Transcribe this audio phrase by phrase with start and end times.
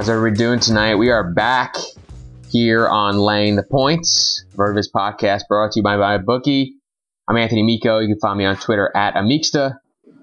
[0.00, 0.94] How's everybody doing tonight?
[0.94, 1.74] We are back
[2.48, 6.76] here on Laying the Points, Rotoviz podcast brought to you by my bookie.
[7.28, 7.98] I'm Anthony Amico.
[7.98, 9.76] You can find me on Twitter at amicsta.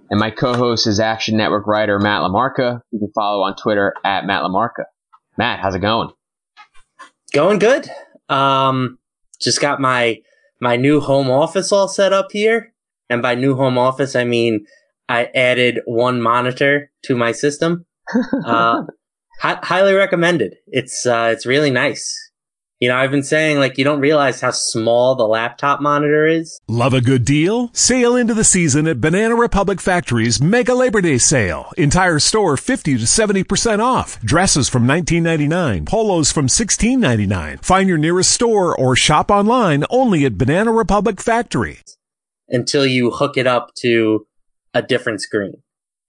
[0.09, 2.81] And my co-host is Action Network writer Matt LaMarca.
[2.89, 4.85] You can follow on Twitter at Matt LaMarca.
[5.37, 6.09] Matt, how's it going?
[7.31, 7.87] Going good.
[8.29, 8.97] Um,
[9.39, 10.21] just got my
[10.59, 12.73] my new home office all set up here,
[13.11, 14.65] and by new home office I mean
[15.07, 17.85] I added one monitor to my system.
[18.43, 18.83] Uh,
[19.39, 20.55] hi- highly recommended.
[20.67, 22.15] It's uh, it's really nice.
[22.79, 26.59] You know, I've been saying like you don't realize how small the laptop monitor is.
[26.67, 27.71] Love a good deal?
[27.73, 31.71] Sail into the season at Banana Republic Factory's Mega Labor Day Sale.
[31.75, 34.19] Entire store 50 to 70% off.
[34.21, 37.63] Dresses from 19.99, polos from 16.99.
[37.65, 41.79] Find your nearest store or shop online only at Banana Republic Factory.
[42.49, 44.27] until you hook it up to
[44.75, 45.63] a different screen.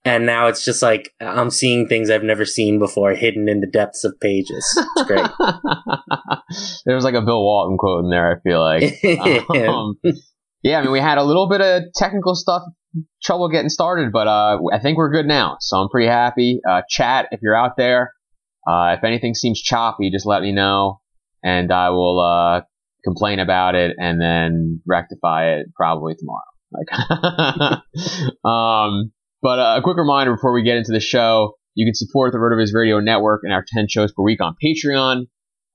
[0.04, 3.66] And now it's just like I'm seeing things I've never seen before hidden in the
[3.66, 4.64] depths of pages.
[4.96, 5.26] It's great.
[6.86, 8.94] There's like a Bill Walton quote in there, I feel like.
[9.68, 9.96] Um,
[10.62, 12.62] yeah, I mean, we had a little bit of technical stuff,
[13.22, 15.56] trouble getting started, but uh, I think we're good now.
[15.60, 16.60] So I'm pretty happy.
[16.68, 18.12] Uh, chat, if you're out there,
[18.66, 21.00] uh, if anything seems choppy, just let me know,
[21.44, 22.62] and I will uh,
[23.04, 26.42] complain about it and then rectify it probably tomorrow.
[26.72, 27.80] Like,
[28.44, 29.12] um,
[29.42, 32.38] but uh, a quick reminder before we get into the show, you can support the
[32.38, 35.26] Rotoviz Radio Network and our 10 shows per week on Patreon.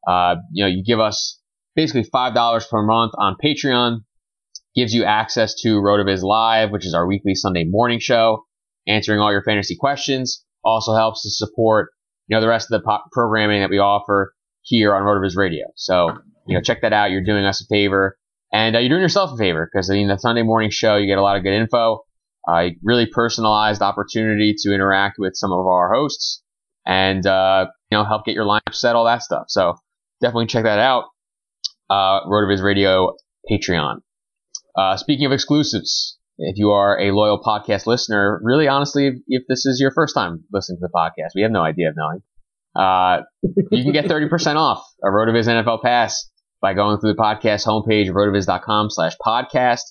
[0.06, 1.40] Uh, you know, you give us
[1.76, 4.00] basically $5 per month on Patreon,
[4.76, 8.44] gives you access to Rotoviz Live, which is our weekly Sunday morning show,
[8.86, 10.44] answering all your fantasy questions.
[10.66, 11.92] Also helps to support,
[12.28, 15.66] you know, the rest of the po- programming that we offer here on Rotoviz Radio.
[15.76, 16.18] So,
[16.48, 17.12] you know, check that out.
[17.12, 18.18] You're doing us a favor.
[18.52, 21.08] And uh, you're doing yourself a favor because, I mean, the Sunday morning show, you
[21.08, 22.02] get a lot of good info
[22.48, 26.42] uh, really personalized opportunity to interact with some of our hosts
[26.86, 29.46] and uh, you know help get your lineup set, all that stuff.
[29.48, 29.76] So
[30.22, 31.06] definitely check that out.
[31.90, 33.14] Uh, Rotoviz Radio
[33.50, 33.98] Patreon.
[34.76, 39.44] Uh, speaking of exclusives, if you are a loyal podcast listener, really honestly, if, if
[39.48, 42.22] this is your first time listening to the podcast, we have no idea of knowing.
[42.76, 43.22] Uh,
[43.72, 46.30] you can get 30% off a Rotoviz NFL Pass
[46.60, 49.82] by going through the podcast homepage, rotoviz.com slash podcast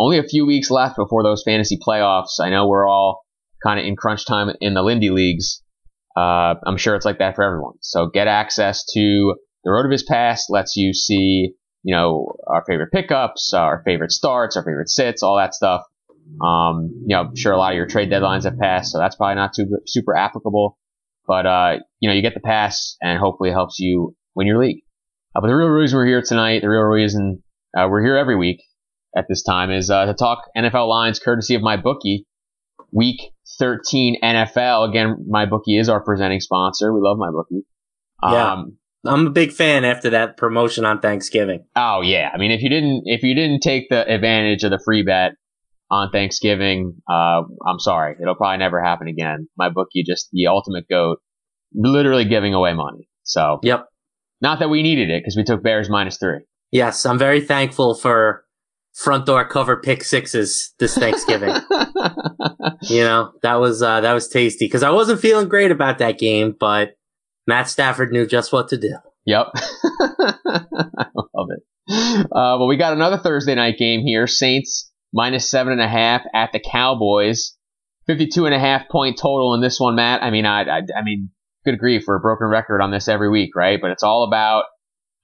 [0.00, 2.40] only a few weeks left before those fantasy playoffs.
[2.40, 3.20] I know we're all
[3.62, 5.62] kind of in crunch time in the Lindy leagues.
[6.16, 7.74] Uh, I'm sure it's like that for everyone.
[7.82, 9.34] So get access to
[9.64, 11.52] the Rotoviz Pass lets you see,
[11.82, 15.82] you know, our favorite pickups, our favorite starts, our favorite sits, all that stuff.
[16.40, 19.16] Um, you know, I'm sure a lot of your trade deadlines have passed, so that's
[19.16, 20.78] probably not too super applicable.
[21.26, 24.58] But uh, you know, you get the pass, and hopefully it helps you win your
[24.62, 24.82] league.
[25.34, 27.42] Uh, but the real reason we're here tonight, the real reason
[27.76, 28.62] uh, we're here every week,
[29.16, 32.26] at this time is uh, to talk NFL lines courtesy of my bookie.
[32.92, 33.20] Week
[33.58, 34.88] 13 NFL.
[34.88, 36.92] Again, my bookie is our presenting sponsor.
[36.92, 37.64] We love my bookie.
[38.22, 38.52] Yeah.
[38.52, 38.76] Um,
[39.06, 41.64] I'm a big fan after that promotion on Thanksgiving.
[41.76, 42.30] oh yeah.
[42.34, 45.32] I mean, if you didn't, if you didn't take the advantage of the free bet
[45.90, 48.16] on Thanksgiving, uh, I'm sorry.
[48.20, 49.48] It'll probably never happen again.
[49.56, 51.18] My bookie just the ultimate goat,
[51.74, 53.08] literally giving away money.
[53.22, 53.86] So Yep.
[54.42, 56.40] not that we needed it because we took Bears minus three.
[56.72, 58.44] Yes, I'm very thankful for
[58.94, 61.54] front door cover pick sixes this Thanksgiving.
[62.82, 66.18] you know, that was uh, that was tasty because I wasn't feeling great about that
[66.18, 66.96] game, but
[67.46, 68.96] Matt Stafford knew just what to do.
[69.26, 69.46] Yep.
[69.54, 71.62] I love it.
[71.90, 74.26] Uh, well, we got another Thursday night game here.
[74.26, 77.56] Saints minus seven and a half at the Cowboys.
[78.06, 80.22] 52 and a half point total in this one, Matt.
[80.22, 81.30] I mean, I, I, I mean,
[81.64, 83.80] good grief for a broken record on this every week, right?
[83.80, 84.64] But it's all about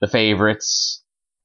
[0.00, 1.02] the favorites,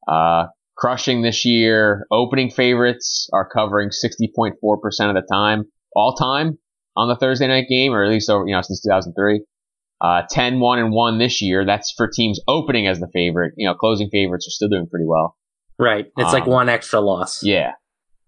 [0.08, 2.06] uh, crushing this year.
[2.12, 5.66] Opening favorites are covering 60.4% of the time,
[5.96, 6.58] all time
[6.96, 9.44] on the Thursday night game, or at least over, you know, since 2003.
[10.04, 11.64] Uh, 10, 1, and 1 this year.
[11.64, 13.54] That's for teams opening as the favorite.
[13.56, 15.38] You know, closing favorites are still doing pretty well.
[15.78, 16.08] Right.
[16.18, 17.44] It's like Um, one extra loss.
[17.44, 17.74] Yeah.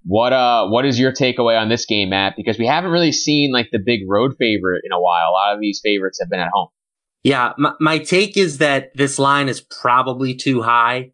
[0.05, 2.33] What uh what is your takeaway on this game, Matt?
[2.35, 5.29] Because we haven't really seen like the big road favorite in a while.
[5.29, 6.67] A lot of these favorites have been at home.
[7.23, 11.12] Yeah, my, my take is that this line is probably too high.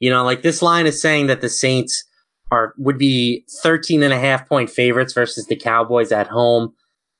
[0.00, 2.04] You know, like this line is saying that the Saints
[2.50, 6.74] are would be 13 and a half point favorites versus the Cowboys at home.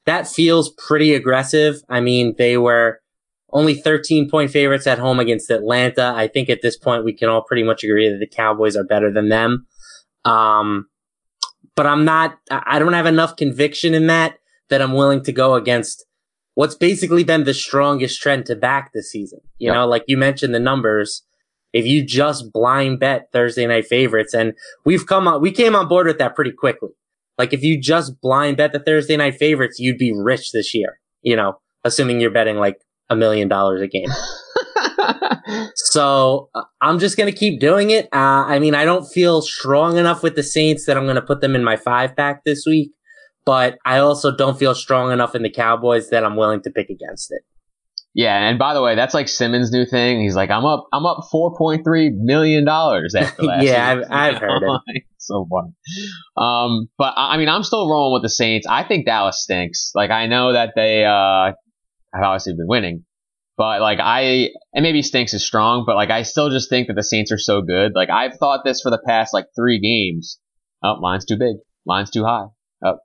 [0.06, 1.76] That feels pretty aggressive.
[1.88, 3.00] I mean, they were
[3.52, 6.12] only 13 point favorites at home against Atlanta.
[6.16, 8.84] I think at this point we can all pretty much agree that the Cowboys are
[8.84, 9.66] better than them.
[10.24, 10.86] Um,
[11.76, 14.38] but I'm not, I don't have enough conviction in that
[14.68, 16.04] that I'm willing to go against
[16.54, 19.40] what's basically been the strongest trend to back this season.
[19.58, 21.22] You know, like you mentioned the numbers.
[21.72, 25.88] If you just blind bet Thursday night favorites, and we've come on, we came on
[25.88, 26.90] board with that pretty quickly.
[27.38, 30.98] Like if you just blind bet the Thursday night favorites, you'd be rich this year.
[31.22, 34.08] You know, assuming you're betting like a million dollars a game.
[35.74, 38.06] so uh, I'm just going to keep doing it.
[38.12, 41.22] Uh, I mean, I don't feel strong enough with the Saints that I'm going to
[41.22, 42.92] put them in my five pack this week,
[43.44, 46.88] but I also don't feel strong enough in the Cowboys that I'm willing to pick
[46.88, 47.42] against it.
[48.12, 50.20] Yeah, and by the way, that's like Simmons' new thing.
[50.20, 53.64] He's like, I'm up, I'm up 4.3 million dollars after last.
[53.64, 55.02] yeah, I've, I've heard it.
[55.18, 55.74] so fun.
[56.36, 58.66] Um, but I mean, I'm still rolling with the Saints.
[58.68, 59.92] I think Dallas stinks.
[59.94, 61.52] Like, I know that they uh,
[62.12, 63.04] have obviously been winning,
[63.56, 66.94] but like I, and maybe stinks is strong, but like I still just think that
[66.94, 67.92] the Saints are so good.
[67.94, 70.40] Like I've thought this for the past like three games.
[70.82, 71.56] Oh, line's too big.
[71.86, 72.46] Line's too high.
[72.84, 72.96] Oh,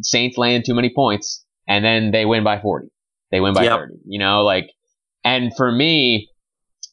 [0.00, 2.88] Saints laying too many points, and then they win by 40.
[3.32, 3.80] They win by yep.
[3.80, 3.94] 30.
[4.06, 4.70] You know, like,
[5.24, 6.28] and for me,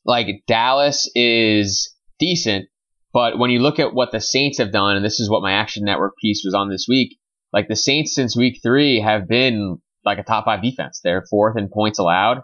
[0.05, 2.69] like Dallas is decent,
[3.13, 5.53] but when you look at what the Saints have done, and this is what my
[5.53, 7.17] Action Network piece was on this week,
[7.53, 11.01] like the Saints since week three have been like a top five defense.
[11.03, 12.43] They're fourth in points allowed.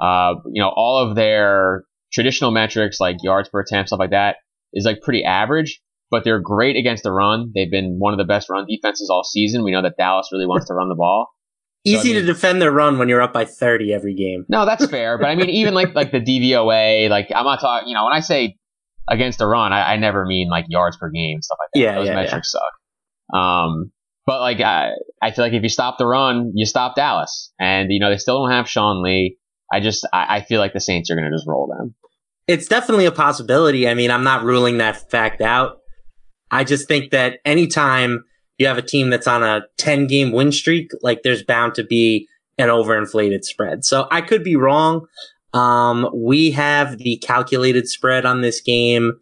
[0.00, 4.36] Uh, you know, all of their traditional metrics like yards per attempt, stuff like that
[4.72, 5.80] is like pretty average,
[6.10, 7.52] but they're great against the run.
[7.54, 9.64] They've been one of the best run defenses all season.
[9.64, 11.28] We know that Dallas really wants to run the ball.
[11.86, 14.46] Easy so, I mean, to defend the run when you're up by 30 every game.
[14.48, 15.18] No, that's fair.
[15.18, 17.88] but I mean, even like like the DVOA, like I'm not talking.
[17.88, 18.56] You know, when I say
[19.08, 21.80] against the run, I, I never mean like yards per game, stuff like that.
[21.80, 22.60] Yeah, Those yeah, metrics yeah.
[22.60, 23.38] suck.
[23.38, 23.92] Um,
[24.26, 27.90] but like I, I feel like if you stop the run, you stop Dallas, and
[27.90, 29.36] you know they still don't have Sean Lee.
[29.72, 31.94] I just I, I feel like the Saints are going to just roll them.
[32.46, 33.88] It's definitely a possibility.
[33.88, 35.78] I mean, I'm not ruling that fact out.
[36.50, 38.24] I just think that anytime
[38.58, 41.84] you have a team that's on a 10 game win streak, like there's bound to
[41.84, 42.28] be
[42.58, 43.84] an overinflated spread.
[43.84, 45.06] So I could be wrong.
[45.52, 49.12] Um, we have the calculated spread on this game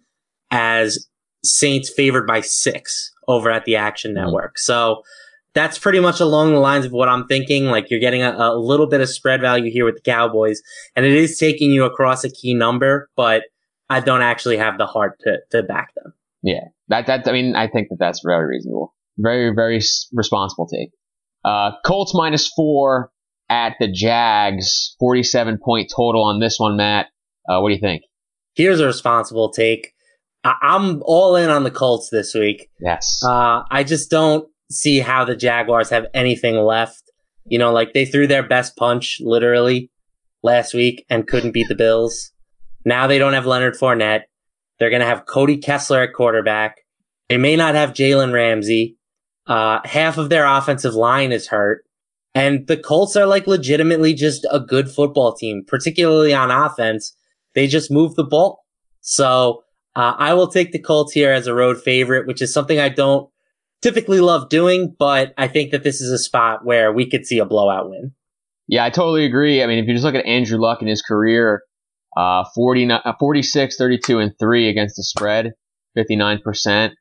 [0.50, 1.08] as
[1.44, 4.24] Saints favored by six over at the Action mm-hmm.
[4.24, 4.58] Network.
[4.58, 5.02] So
[5.54, 7.66] that's pretty much along the lines of what I'm thinking.
[7.66, 10.62] Like you're getting a, a, little bit of spread value here with the Cowboys,
[10.96, 13.44] and it is taking you across a key number, but
[13.90, 16.14] I don't actually have the heart to, to back them.
[16.42, 18.94] Yeah, that that I mean I think that that's very reasonable.
[19.22, 19.80] Very, very
[20.12, 20.90] responsible take.
[21.44, 23.10] Uh, Colts minus four
[23.48, 27.06] at the Jags, 47 point total on this one, Matt.
[27.48, 28.02] Uh, what do you think?
[28.54, 29.92] Here's a responsible take.
[30.44, 32.68] I- am all in on the Colts this week.
[32.80, 33.20] Yes.
[33.24, 37.02] Uh, I just don't see how the Jaguars have anything left.
[37.44, 39.90] You know, like they threw their best punch literally
[40.42, 42.32] last week and couldn't beat the Bills.
[42.84, 44.22] Now they don't have Leonard Fournette.
[44.78, 46.78] They're going to have Cody Kessler at quarterback.
[47.28, 48.96] They may not have Jalen Ramsey.
[49.52, 51.84] Uh, half of their offensive line is hurt.
[52.34, 57.14] And the Colts are like legitimately just a good football team, particularly on offense.
[57.54, 58.64] They just move the ball.
[59.02, 59.64] So,
[59.94, 62.88] uh, I will take the Colts here as a road favorite, which is something I
[62.88, 63.28] don't
[63.82, 67.38] typically love doing, but I think that this is a spot where we could see
[67.38, 68.12] a blowout win.
[68.68, 69.62] Yeah, I totally agree.
[69.62, 71.60] I mean, if you just look at Andrew Luck in his career,
[72.16, 75.52] uh, 40, uh, 46, 32, and 3 against the spread,
[75.94, 76.92] 59%.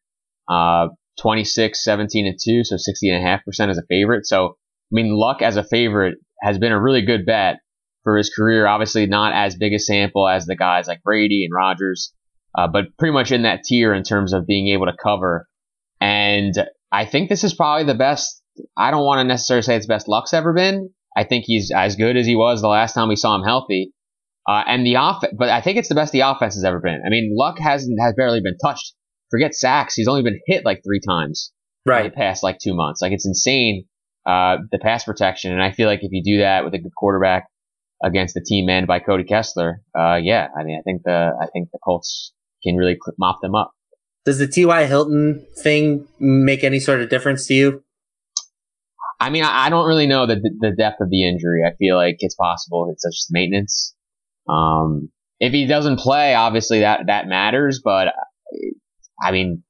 [0.50, 0.88] Uh,
[1.22, 4.26] 26, 17, and 2, so 60.5% as a favorite.
[4.26, 7.58] So, I mean, Luck as a favorite has been a really good bet
[8.04, 8.66] for his career.
[8.66, 12.14] Obviously, not as big a sample as the guys like Brady and Rodgers,
[12.58, 15.48] uh, but pretty much in that tier in terms of being able to cover.
[16.00, 16.54] And
[16.92, 18.42] I think this is probably the best.
[18.76, 20.90] I don't want to necessarily say it's best Luck's ever been.
[21.16, 23.94] I think he's as good as he was the last time we saw him healthy.
[24.50, 27.00] Uh, and the off, but I think it's the best the offense has ever been.
[27.06, 28.96] I mean, Luck hasn't has barely been touched
[29.32, 29.96] forget sacks.
[29.96, 31.52] He's only been hit like three times
[31.86, 32.06] right.
[32.06, 33.02] in the past like two months.
[33.02, 33.86] Like it's insane,
[34.26, 35.52] uh, the pass protection.
[35.52, 37.48] And I feel like if you do that with a good quarterback
[38.04, 41.48] against the team manned by Cody Kessler, uh, yeah, I mean, I think the, I
[41.54, 42.34] think the Colts
[42.64, 43.72] can really mop them up.
[44.26, 44.86] Does the T.Y.
[44.86, 47.84] Hilton thing make any sort of difference to you?
[49.20, 51.62] I mean, I, don't really know the, the depth of the injury.
[51.66, 53.96] I feel like it's possible it's just maintenance.
[54.50, 55.10] Um,
[55.40, 58.10] if he doesn't play, obviously that, that matters, but
[59.22, 59.64] I mean,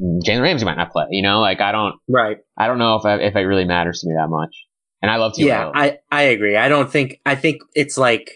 [0.00, 1.06] Jalen Ramsey might not play.
[1.10, 1.96] You know, like I don't.
[2.08, 2.38] Right.
[2.56, 4.54] I don't know if I, if it really matters to me that much.
[5.02, 5.44] And I love to.
[5.44, 6.56] Yeah, I I agree.
[6.56, 7.20] I don't think.
[7.26, 8.30] I think it's like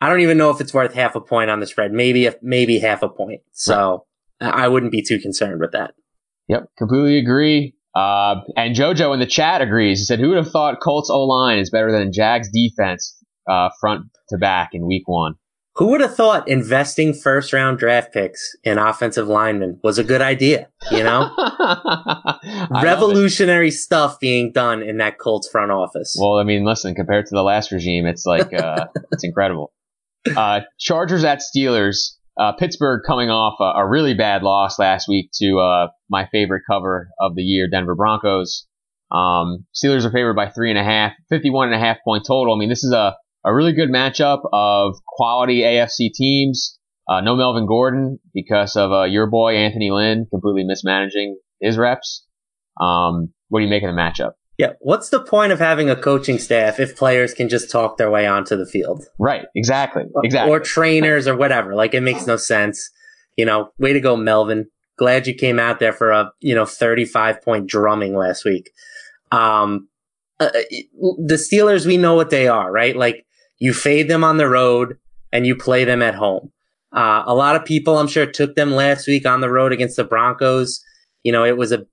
[0.00, 1.92] I don't even know if it's worth half a point on the spread.
[1.92, 3.40] Maybe if maybe half a point.
[3.52, 4.06] So
[4.40, 4.54] right.
[4.54, 5.94] I wouldn't be too concerned with that.
[6.48, 7.74] Yep, completely agree.
[7.94, 9.98] Uh, and JoJo in the chat agrees.
[10.00, 13.16] He said, "Who would have thought Colts O line is better than Jags defense
[13.48, 15.34] uh, front to back in Week One?"
[15.76, 20.22] Who would have thought investing first round draft picks in offensive linemen was a good
[20.22, 20.68] idea?
[20.92, 21.34] You know,
[22.82, 26.16] revolutionary stuff being done in that Colts front office.
[26.20, 29.72] Well, I mean, listen, compared to the last regime, it's like uh, it's incredible.
[30.36, 32.16] Uh, Chargers at Steelers.
[32.38, 36.62] Uh, Pittsburgh coming off a, a, really bad loss last week to uh, my favorite
[36.68, 38.66] cover of the year, Denver Broncos.
[39.12, 42.52] Um, Steelers are favored by three and a half, 51 and a half point total.
[42.52, 43.14] I mean, this is a
[43.44, 46.78] a really good matchup of quality AFC teams.
[47.08, 52.26] Uh, no Melvin Gordon because of uh, your boy Anthony Lynn completely mismanaging his reps.
[52.80, 54.32] Um, what do you make of the matchup?
[54.56, 58.10] Yeah, what's the point of having a coaching staff if players can just talk their
[58.10, 59.04] way onto the field?
[59.18, 60.50] Right, exactly, exactly.
[60.52, 61.74] Or trainers or whatever.
[61.74, 62.90] Like it makes no sense.
[63.36, 64.68] You know, way to go, Melvin.
[64.96, 68.70] Glad you came out there for a you know 35 point drumming last week.
[69.32, 69.88] Um,
[70.38, 72.96] uh, the Steelers, we know what they are, right?
[72.96, 73.26] Like
[73.58, 74.98] you fade them on the road
[75.32, 76.52] and you play them at home.
[76.92, 79.96] Uh, a lot of people, I'm sure, took them last week on the road against
[79.96, 80.82] the Broncos.
[81.24, 81.86] You know, it was a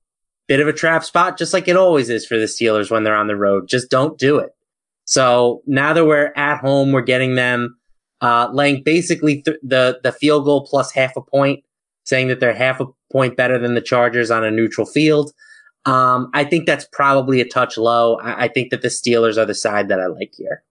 [0.48, 3.16] bit of a trap spot, just like it always is for the Steelers when they're
[3.16, 3.68] on the road.
[3.68, 4.52] Just don't do it.
[5.06, 7.78] So now that we're at home, we're getting them
[8.22, 11.64] uh, laying basically th- the the field goal plus half a point,
[12.04, 15.32] saying that they're half a point better than the Chargers on a neutral field.
[15.86, 18.18] Um, I think that's probably a touch low.
[18.18, 20.64] I-, I think that the Steelers are the side that I like here.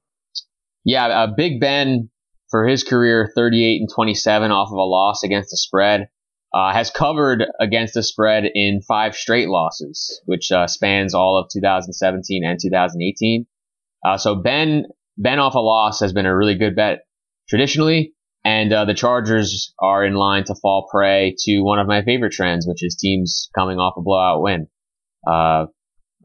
[0.84, 2.10] Yeah, uh, Big Ben
[2.50, 6.08] for his career, 38 and 27 off of a loss against the spread.
[6.52, 11.48] Uh, has covered against the spread in five straight losses, which uh, spans all of
[11.52, 13.46] 2017 and 2018.
[14.04, 17.02] Uh, so Ben Ben off a loss has been a really good bet
[17.48, 22.02] traditionally, and uh, the Chargers are in line to fall prey to one of my
[22.02, 24.66] favorite trends, which is teams coming off a blowout win,
[25.30, 25.66] uh,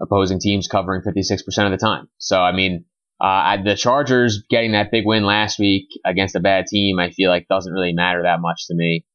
[0.02, 2.08] opposing teams covering 56% of the time.
[2.18, 2.86] So I mean,
[3.22, 7.30] uh, the Chargers getting that big win last week against a bad team, I feel
[7.30, 9.06] like doesn't really matter that much to me.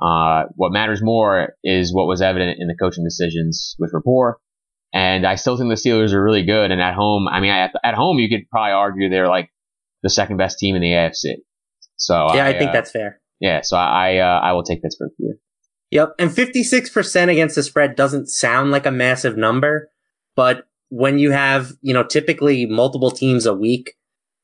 [0.00, 4.38] Uh, what matters more is what was evident in the coaching decisions, which were poor.
[4.92, 6.70] And I still think the Steelers are really good.
[6.70, 9.50] And at home, I mean, at, at home, you could probably argue they're like
[10.02, 11.36] the second best team in the AFC.
[11.96, 13.20] So yeah, I, I think uh, that's fair.
[13.40, 15.36] Yeah, so I uh, I will take Pittsburgh here.
[15.90, 19.90] Yep, and fifty six percent against the spread doesn't sound like a massive number,
[20.34, 23.94] but when you have, you know, typically multiple teams a week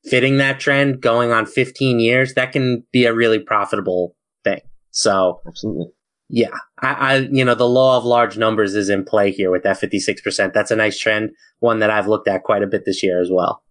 [0.03, 4.59] fitting that trend going on 15 years, that can be a really profitable thing.
[4.89, 5.93] So, absolutely.
[6.27, 6.57] Yeah.
[6.81, 9.79] I, I, you know, the law of large numbers is in play here with that
[9.79, 10.51] 56%.
[10.53, 13.29] That's a nice trend, one that I've looked at quite a bit this year as
[13.31, 13.63] well.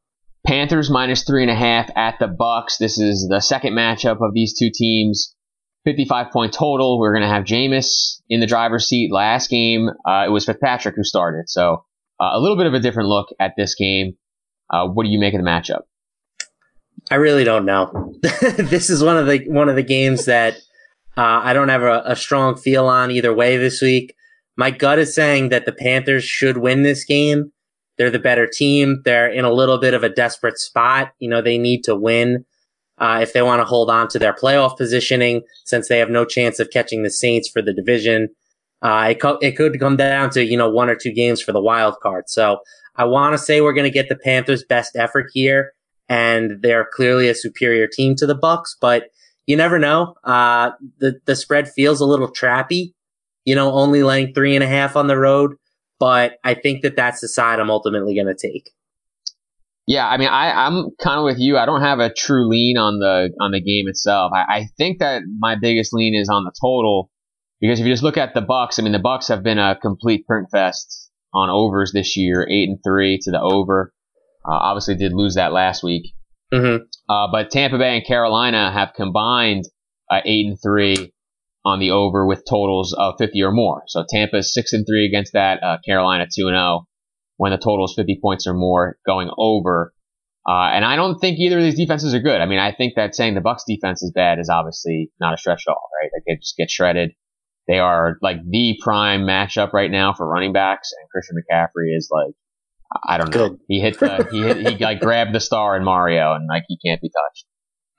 [0.46, 2.78] Panthers minus three and a half at the Bucks.
[2.78, 5.34] This is the second matchup of these two teams.
[5.84, 6.98] 55 point total.
[6.98, 9.12] We're going to have Jameis in the driver's seat.
[9.12, 11.48] Last game, uh, it was Fitzpatrick who started.
[11.48, 11.84] So
[12.20, 14.16] uh, a little bit of a different look at this game.
[14.68, 15.80] Uh, what do you make of the matchup?
[17.10, 18.14] I really don't know.
[18.22, 20.54] this is one of the one of the games that
[21.16, 24.14] uh, I don't have a, a, strong feel on either way this week.
[24.56, 27.52] My gut is saying that the Panthers should win this game.
[27.98, 29.02] They're the better team.
[29.04, 31.12] They're in a little bit of a desperate spot.
[31.18, 32.44] You know, they need to win
[32.98, 36.24] uh, if they want to hold on to their playoff positioning, since they have no
[36.24, 38.28] chance of catching the Saints for the division.
[38.82, 41.52] Uh, it, co- it could come down to, you know, one or two games for
[41.52, 42.24] the wild card.
[42.28, 42.60] So
[42.96, 45.72] I want to say we're going to get the Panthers best effort here
[46.08, 49.04] and they're clearly a superior team to the Bucks, but
[49.46, 50.14] you never know.
[50.24, 52.92] Uh, the, the spread feels a little trappy,
[53.44, 55.52] you know, only laying three and a half on the road,
[55.98, 58.70] but I think that that's the side I'm ultimately going to take.
[59.86, 61.56] Yeah, I mean, I, I'm kind of with you.
[61.56, 64.30] I don't have a true lean on the on the game itself.
[64.32, 67.10] I, I think that my biggest lean is on the total
[67.60, 69.78] because if you just look at the Bucks, I mean, the Bucks have been a
[69.80, 73.92] complete print fest on overs this year, eight and three to the over.
[74.44, 76.14] Uh, obviously, did lose that last week.
[76.52, 76.84] Mm-hmm.
[77.08, 79.64] Uh, but Tampa Bay and Carolina have combined
[80.10, 81.12] uh, eight and three
[81.64, 83.82] on the over with totals of 50 or more.
[83.86, 85.62] So Tampa is six and three against that.
[85.62, 86.86] Uh, Carolina two and zero
[87.36, 89.92] when the total is 50 points or more going over.
[90.48, 92.40] Uh, and I don't think either of these defenses are good.
[92.40, 95.36] I mean, I think that saying the Bucks defense is bad is obviously not a
[95.36, 96.10] stretch at all, right?
[96.14, 97.12] Like they just get shredded.
[97.70, 102.08] They are like the prime matchup right now for running backs, and Christian McCaffrey is
[102.10, 102.34] like,
[103.06, 103.50] I don't know.
[103.50, 103.60] Good.
[103.68, 106.78] He hit the he hit he like grabbed the star in Mario, and like he
[106.84, 107.44] can't be touched.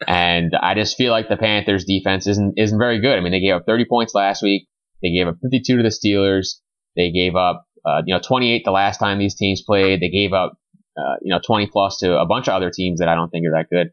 [0.05, 3.17] And I just feel like the Panthers defense isn't isn't very good.
[3.17, 4.67] I mean, they gave up 30 points last week.
[5.01, 6.59] They gave up 52 to the Steelers.
[6.97, 10.01] They gave up uh, you know 28 the last time these teams played.
[10.01, 10.57] They gave up
[10.97, 13.45] uh, you know 20 plus to a bunch of other teams that I don't think
[13.45, 13.91] are that good.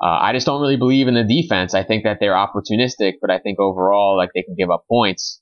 [0.00, 1.74] Uh, I just don't really believe in the defense.
[1.74, 5.40] I think that they're opportunistic, but I think overall, like they can give up points.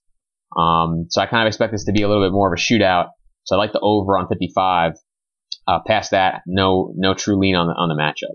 [0.56, 2.61] Um, so I kind of expect this to be a little bit more of a
[2.61, 3.08] shootout.
[3.44, 4.92] So I like the over on 55.
[5.66, 8.34] Uh, past that, no, no true lean on the, on the matchup.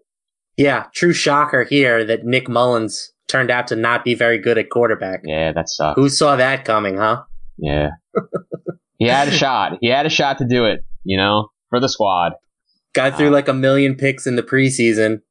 [0.57, 4.69] Yeah, true shocker here that Nick Mullens turned out to not be very good at
[4.69, 5.21] quarterback.
[5.23, 5.95] Yeah, that sucks.
[5.95, 7.23] Who saw that coming, huh?
[7.57, 7.91] Yeah.
[8.97, 9.77] he had a shot.
[9.79, 12.33] He had a shot to do it, you know, for the squad.
[12.93, 15.21] Guy threw uh, like a million picks in the preseason,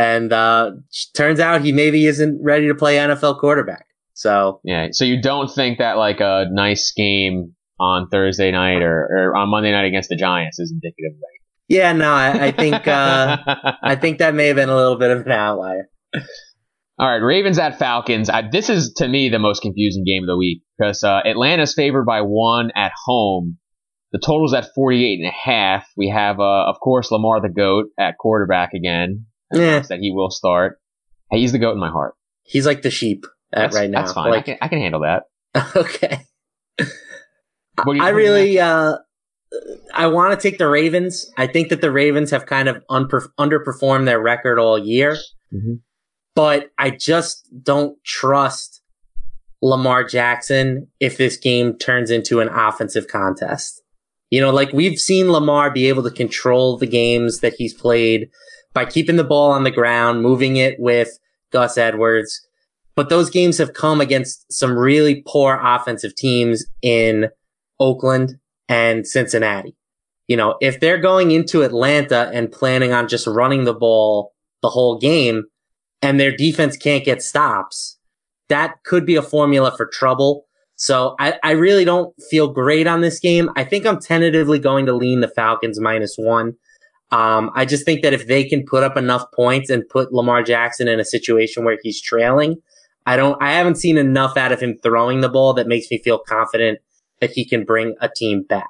[0.00, 0.70] and uh,
[1.14, 3.86] turns out he maybe isn't ready to play NFL quarterback.
[4.14, 9.08] So yeah, so you don't think that like a nice game on Thursday night or,
[9.10, 11.26] or on Monday night against the Giants is indicative of that?
[11.68, 13.38] Yeah, no, I, I think uh,
[13.82, 15.88] I think that may have been a little bit of an outlier.
[16.98, 18.28] All right, Ravens at Falcons.
[18.28, 21.74] I, this is to me the most confusing game of the week because uh, Atlanta's
[21.74, 23.58] favored by one at home.
[24.12, 25.86] The total's at 48 and a half.
[25.96, 29.26] We have, uh, of course, Lamar the GOAT at quarterback again.
[29.52, 29.80] Yeah.
[29.80, 30.80] That he will start.
[31.30, 32.14] Hey, he's the GOAT in my heart.
[32.42, 34.00] He's like the sheep at right now.
[34.00, 34.30] That's fine.
[34.30, 35.24] Like, I, can, I can handle that.
[35.76, 36.26] okay.
[37.78, 38.96] I really, uh,
[39.94, 41.30] I want to take the Ravens.
[41.36, 45.16] I think that the Ravens have kind of unper- underperformed their record all year,
[45.52, 45.74] mm-hmm.
[46.34, 48.82] but I just don't trust
[49.62, 53.82] Lamar Jackson if this game turns into an offensive contest.
[54.30, 58.30] You know, like we've seen Lamar be able to control the games that he's played
[58.72, 61.18] by keeping the ball on the ground, moving it with
[61.50, 62.46] Gus Edwards.
[62.94, 67.28] But those games have come against some really poor offensive teams in
[67.78, 69.74] Oakland and Cincinnati.
[70.28, 74.68] You know, if they're going into Atlanta and planning on just running the ball the
[74.68, 75.44] whole game
[76.02, 77.98] and their defense can't get stops,
[78.48, 80.46] that could be a formula for trouble.
[80.76, 83.50] So I, I really don't feel great on this game.
[83.56, 86.54] I think I'm tentatively going to lean the Falcons minus one.
[87.12, 90.42] Um, I just think that if they can put up enough points and put Lamar
[90.42, 92.56] Jackson in a situation where he's trailing,
[93.06, 95.98] I don't, I haven't seen enough out of him throwing the ball that makes me
[95.98, 96.78] feel confident
[97.20, 98.68] that he can bring a team back.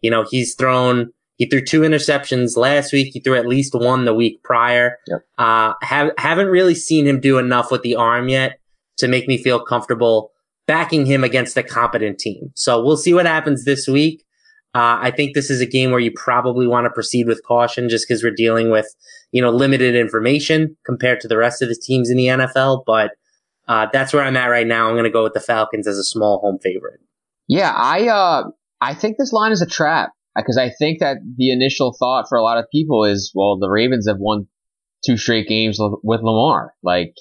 [0.00, 3.12] You know, he's thrown, he threw two interceptions last week.
[3.12, 4.98] He threw at least one the week prior.
[5.06, 5.20] Yep.
[5.38, 8.58] Uh, have, haven't really seen him do enough with the arm yet
[8.98, 10.32] to make me feel comfortable
[10.66, 12.50] backing him against a competent team.
[12.54, 14.24] So we'll see what happens this week.
[14.76, 17.88] Uh, I think this is a game where you probably want to proceed with caution
[17.88, 18.86] just because we're dealing with,
[19.32, 22.82] you know, limited information compared to the rest of the teams in the NFL.
[22.84, 23.12] But
[23.68, 24.88] uh, that's where I'm at right now.
[24.88, 27.00] I'm going to go with the Falcons as a small home favorite.
[27.48, 31.52] Yeah, I uh, I think this line is a trap because I think that the
[31.52, 34.46] initial thought for a lot of people is, well, the Ravens have won
[35.06, 36.74] two straight games with Lamar.
[36.82, 37.14] Like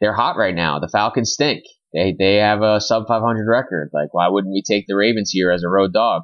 [0.00, 0.78] they're hot right now.
[0.78, 1.64] The Falcons stink.
[1.92, 3.90] They they have a sub 500 record.
[3.92, 6.22] Like why wouldn't we take the Ravens here as a road dog?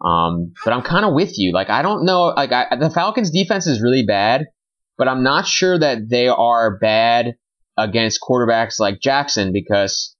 [0.00, 1.52] Um, but I'm kind of with you.
[1.52, 2.26] Like, I don't know.
[2.26, 4.46] Like, I, the Falcons defense is really bad,
[4.98, 7.34] but I'm not sure that they are bad
[7.76, 10.14] against quarterbacks like Jackson because,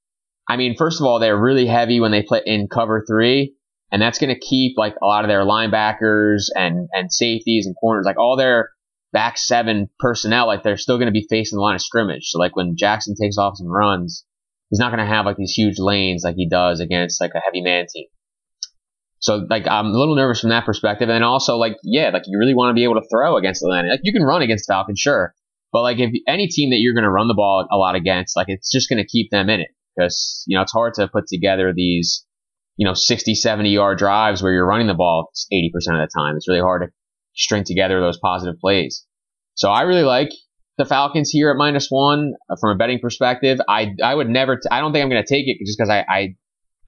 [0.49, 3.55] I mean, first of all, they're really heavy when they play in cover three,
[3.93, 7.77] and that's going to keep like a lot of their linebackers and and safeties and
[7.79, 8.71] corners, like all their
[9.15, 12.25] back seven personnel, like they're still going to be facing the line of scrimmage.
[12.25, 14.27] So like when Jackson takes off and runs,
[14.69, 17.41] he's not going to have like these huge lanes like he does against like a
[17.41, 18.07] heavy man team.
[19.25, 22.39] So like I'm a little nervous from that perspective, and also like yeah, like you
[22.39, 23.89] really want to be able to throw against Atlanta.
[23.89, 25.35] Like you can run against Falcons, sure,
[25.73, 28.37] but like if any team that you're going to run the ball a lot against,
[28.37, 31.09] like it's just going to keep them in it because you know it's hard to
[31.09, 32.27] put together these
[32.77, 36.21] you know 60, 70 yard drives where you're running the ball 80 percent of the
[36.21, 36.37] time.
[36.37, 36.89] It's really hard to
[37.35, 39.07] string together those positive plays.
[39.55, 40.33] So I really like
[40.77, 43.59] the Falcons here at minus one uh, from a betting perspective.
[43.67, 44.61] I I would never.
[44.71, 46.35] I don't think I'm going to take it just because I, I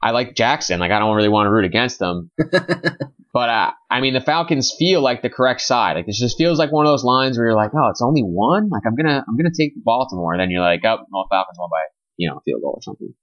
[0.03, 0.79] I like Jackson.
[0.79, 2.31] Like I don't really want to root against them.
[3.33, 5.97] but uh, I mean, the Falcons feel like the correct side.
[5.97, 8.23] Like this just feels like one of those lines where you're like, oh, it's only
[8.23, 8.69] one.
[8.69, 10.33] Like I'm gonna I'm gonna take Baltimore.
[10.33, 11.83] And then you're like, oh, no, Falcons won by
[12.17, 13.15] you know field goal or something.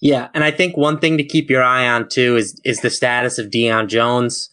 [0.00, 2.90] Yeah, and I think one thing to keep your eye on too is is the
[2.90, 4.50] status of Deion Jones,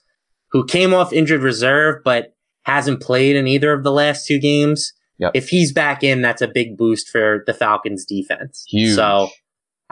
[0.52, 4.94] who came off injured reserve but hasn't played in either of the last two games.
[5.20, 5.32] Yep.
[5.36, 8.66] If he's back in, that's a big boost for the Falcons defense.
[8.68, 8.96] Huge.
[8.96, 9.30] So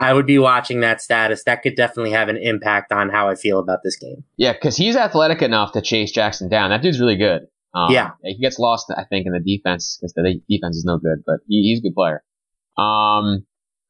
[0.00, 1.44] I would be watching that status.
[1.44, 4.24] That could definitely have an impact on how I feel about this game.
[4.36, 6.70] Yeah, because he's athletic enough to chase Jackson down.
[6.70, 7.42] That dude's really good.
[7.74, 10.98] Um, yeah, he gets lost, I think, in the defense because the defense is no
[10.98, 12.24] good, but he, he's a good player.
[12.78, 13.44] Um,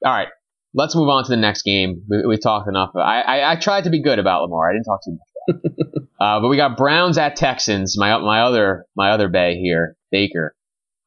[0.04, 0.28] all right,
[0.74, 2.02] let's move on to the next game.
[2.08, 2.90] We, we talked enough.
[2.96, 4.68] I, I, I, tried to be good about Lamar.
[4.68, 5.20] I didn't talk too much.
[5.48, 6.02] About it.
[6.20, 7.96] Uh, but we got Browns at Texans.
[7.96, 10.54] My my other my other bay here, Baker.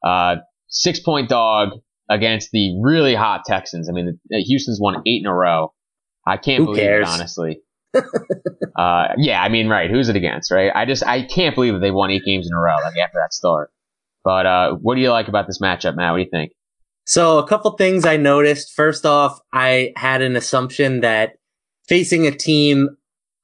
[0.04, 1.68] Uh, six point dog
[2.10, 3.88] against the really hot Texans.
[3.88, 5.72] I mean, Houston's won eight in a row.
[6.26, 7.08] I can't Who believe cares?
[7.08, 7.60] it, honestly.
[7.94, 9.90] uh, yeah, I mean, right.
[9.90, 10.72] Who's it against, right?
[10.74, 13.18] I just, I can't believe that they won eight games in a row, like after
[13.18, 13.70] that start.
[14.24, 16.12] But, uh, what do you like about this matchup, Matt?
[16.12, 16.52] What do you think?
[17.06, 18.72] So a couple things I noticed.
[18.72, 21.34] First off, I had an assumption that
[21.86, 22.96] facing a team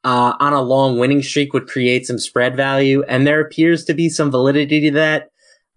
[0.05, 3.95] uh, on a long winning streak would create some spread value, and there appears to
[3.95, 5.30] be some validity to that.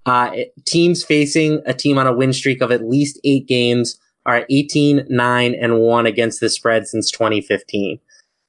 [0.06, 0.32] Uh,
[0.66, 5.06] teams facing a team on a win streak of at least eight games are 18,
[5.10, 8.00] 9, and 1 against the spread since 2015.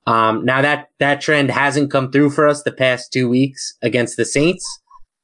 [0.07, 4.17] Um, now that, that trend hasn't come through for us the past two weeks against
[4.17, 4.65] the Saints,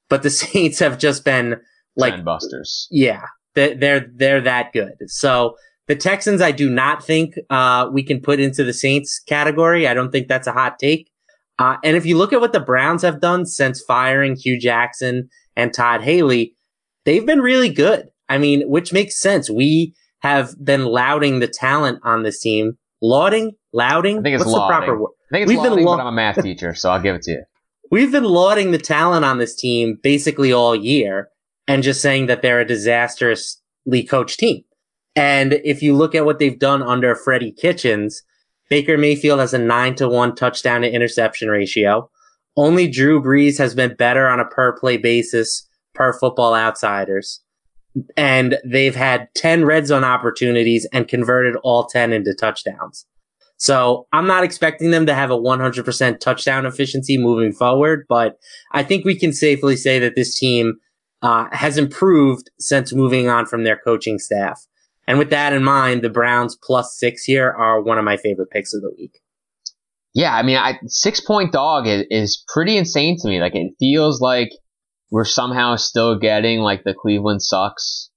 [0.09, 1.61] but the Saints have just been
[1.97, 2.89] like busters.
[2.91, 4.95] Yeah, they're, they're, they're that good.
[5.07, 9.87] So the Texans, I do not think, uh, we can put into the Saints category.
[9.87, 11.11] I don't think that's a hot take.
[11.59, 15.29] Uh, and if you look at what the Browns have done since firing Hue Jackson
[15.61, 16.57] and Todd Haley,
[17.05, 18.09] they've been really good.
[18.29, 19.51] I mean, which makes sense.
[19.51, 22.73] We have been lauding the talent on this team.
[23.03, 23.53] Lauding?
[23.73, 24.19] Lauding?
[24.19, 24.81] I think it's What's lauding.
[24.81, 25.11] the proper word?
[25.31, 27.15] I think it's We've lauding, been la- but I'm a math teacher, so I'll give
[27.17, 27.45] it to you.
[27.91, 31.29] We've been lauding the talent on this team basically all year
[31.67, 34.63] and just saying that they're a disastrously coached team.
[35.17, 38.23] And if you look at what they've done under Freddie Kitchens,
[38.69, 42.09] Baker Mayfield has a nine to one touchdown to interception ratio.
[42.57, 47.43] Only Drew Brees has been better on a per play basis per football outsiders.
[48.17, 53.07] And they've had 10 red zone opportunities and converted all 10 into touchdowns.
[53.57, 58.39] So I'm not expecting them to have a 100% touchdown efficiency moving forward, but
[58.73, 60.75] I think we can safely say that this team
[61.21, 64.65] uh, has improved since moving on from their coaching staff.
[65.07, 68.51] And with that in mind, the Browns plus six here are one of my favorite
[68.51, 69.21] picks of the week.
[70.15, 73.41] Yeah, I mean, I, six point dog is, is pretty insane to me.
[73.41, 74.51] Like, it feels like
[75.11, 78.11] we're somehow still getting like the Cleveland sucks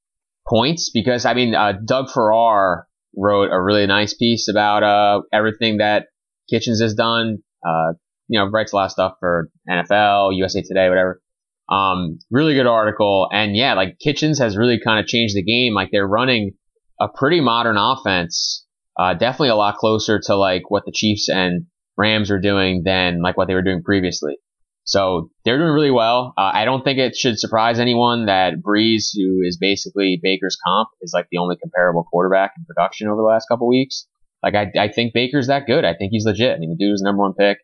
[0.48, 5.78] points because I mean, uh, Doug Farrar wrote a really nice piece about uh, everything
[5.78, 6.08] that
[6.50, 7.40] Kitchens has done.
[7.66, 7.94] Uh,
[8.28, 11.22] you know, writes a lot of stuff for NFL, USA Today, whatever.
[11.70, 13.28] Um, really good article.
[13.32, 15.74] And yeah, like Kitchens has really kind of changed the game.
[15.74, 16.54] Like they're running
[17.00, 18.66] a pretty modern offense,
[19.00, 21.66] uh, definitely a lot closer to like what the Chiefs and
[21.98, 24.38] Rams are doing than like what they were doing previously.
[24.86, 26.34] So they're doing really well.
[26.38, 30.90] Uh, I don't think it should surprise anyone that Brees, who is basically Baker's comp,
[31.02, 34.06] is like the only comparable quarterback in production over the last couple weeks.
[34.42, 35.86] Like I, I think Baker's that good.
[35.86, 36.56] I think he's legit.
[36.56, 37.60] I mean, the dude was number one pick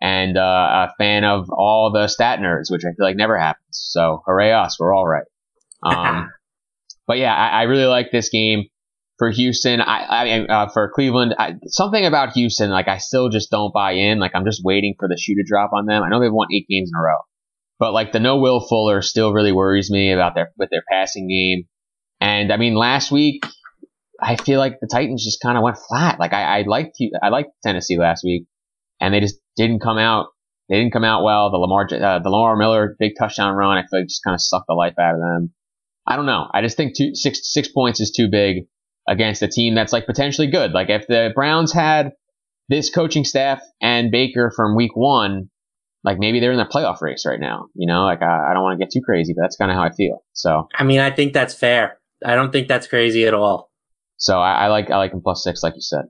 [0.00, 3.64] and uh, a fan of all the stat nerds, which I feel like never happens.
[3.72, 5.24] So hooray us, we're all right.
[5.82, 6.30] Um,
[7.06, 8.66] but yeah, I, I, really like this game
[9.20, 9.82] for Houston.
[9.82, 13.92] I, I uh, for Cleveland, I, something about Houston, like I still just don't buy
[13.92, 14.18] in.
[14.18, 16.02] Like I'm just waiting for the shoe to drop on them.
[16.02, 17.18] I know they've won eight games in a row,
[17.78, 21.28] but like the no Will Fuller still really worries me about their with their passing
[21.28, 21.64] game.
[22.18, 23.44] And I mean, last week
[24.18, 26.18] I feel like the Titans just kind of went flat.
[26.18, 28.46] Like I, I liked I liked Tennessee last week,
[29.02, 30.28] and they just didn't come out.
[30.70, 31.50] They didn't come out well.
[31.50, 34.40] The Lamar uh, the Lamar Miller big touchdown run, I feel like just kind of
[34.40, 35.52] sucked the life out of them.
[36.06, 36.48] I don't know.
[36.54, 38.64] I just think two, six six points is too big
[39.08, 40.72] against a team that's like potentially good.
[40.72, 42.12] Like if the Browns had
[42.68, 45.50] this coaching staff and Baker from week one,
[46.04, 47.66] like maybe they're in the playoff race right now.
[47.74, 49.76] You know, like I, I don't want to get too crazy, but that's kind of
[49.76, 50.22] how I feel.
[50.32, 51.98] So I mean, I think that's fair.
[52.24, 53.70] I don't think that's crazy at all.
[54.16, 56.04] So I, I like I like them plus six, like you said.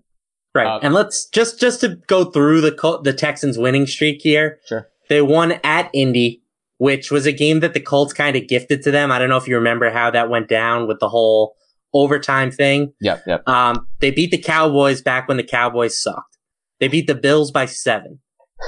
[0.52, 4.58] Right, uh, and let's just just to go through the the Texans winning streak here.
[4.66, 6.42] Sure, they won at Indy,
[6.78, 9.12] which was a game that the Colts kind of gifted to them.
[9.12, 11.54] I don't know if you remember how that went down with the whole
[11.92, 12.92] overtime thing.
[13.00, 13.48] Yep, yep.
[13.48, 16.38] Um, they beat the Cowboys back when the Cowboys sucked.
[16.78, 18.20] They beat the Bills by seven.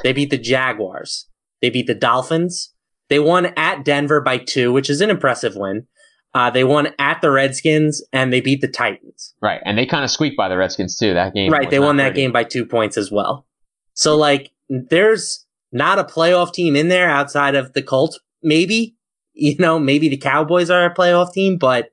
[0.02, 1.28] They beat the Jaguars.
[1.60, 2.72] They beat the Dolphins.
[3.08, 5.86] They won at Denver by two, which is an impressive win.
[6.34, 9.34] Uh, they won at the Redskins and they beat the Titans.
[9.42, 9.60] Right.
[9.64, 11.12] And they kind of squeaked by the Redskins too.
[11.12, 11.52] That game.
[11.52, 11.68] Right.
[11.68, 13.46] They won that game by two points as well.
[13.94, 18.18] So like there's not a playoff team in there outside of the Colts.
[18.42, 18.96] Maybe,
[19.34, 21.90] you know, maybe the Cowboys are a playoff team, but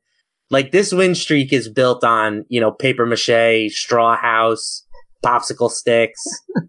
[0.49, 4.85] like this win streak is built on, you know, paper mache, straw house,
[5.23, 6.23] popsicle sticks,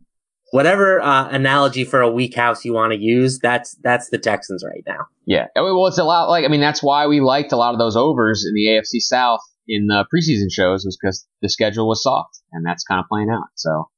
[0.50, 3.38] whatever uh, analogy for a weak house you want to use.
[3.38, 5.06] That's that's the Texans right now.
[5.26, 7.78] Yeah, well, it's a lot like I mean that's why we liked a lot of
[7.78, 12.02] those overs in the AFC South in the preseason shows was because the schedule was
[12.02, 13.48] soft and that's kind of playing out.
[13.54, 13.88] So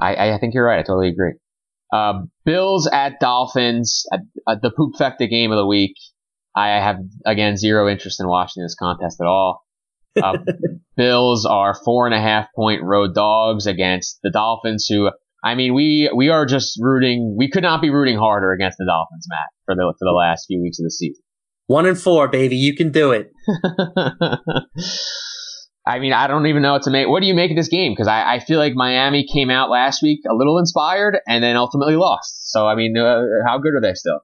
[0.00, 0.80] I, I think you're right.
[0.80, 1.32] I totally agree.
[1.92, 4.04] Uh, Bills at Dolphins,
[4.46, 5.94] the poop fecta game of the week.
[6.54, 9.64] I have again zero interest in watching this contest at all.
[10.20, 10.38] Uh,
[10.96, 15.10] Bills are four and a half point road dogs against the Dolphins, who
[15.42, 17.34] I mean we we are just rooting.
[17.36, 20.46] We could not be rooting harder against the Dolphins, Matt, for the for the last
[20.46, 21.22] few weeks of the season.
[21.66, 23.32] One and four, baby, you can do it.
[25.86, 27.08] I mean, I don't even know what to make.
[27.08, 27.92] What do you make of this game?
[27.92, 31.56] Because I, I feel like Miami came out last week a little inspired and then
[31.56, 32.50] ultimately lost.
[32.52, 34.20] So I mean, uh, how good are they still?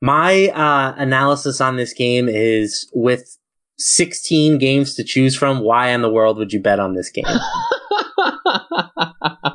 [0.00, 3.36] My uh, analysis on this game is with
[3.78, 5.60] 16 games to choose from.
[5.60, 7.24] Why in the world would you bet on this game?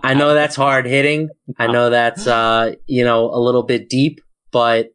[0.04, 1.30] I know that's hard hitting.
[1.58, 4.90] I know that's uh, you know, a little bit deep, but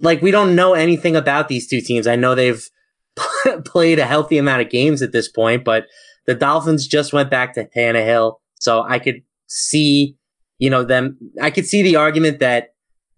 [0.00, 2.06] like we don't know anything about these two teams.
[2.06, 2.68] I know they've
[3.64, 5.86] played a healthy amount of games at this point, but
[6.26, 10.16] the Dolphins just went back to Tannehill, so I could see,
[10.58, 11.18] you know, them.
[11.40, 12.71] I could see the argument that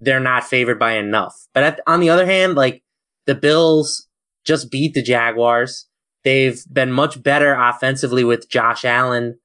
[0.05, 1.35] they're not favored by enough.
[1.53, 2.83] But at, on the other hand, like
[3.27, 4.07] the Bills
[4.45, 5.89] just beat the Jaguars.
[6.25, 9.39] They've been much better offensively with Josh Allen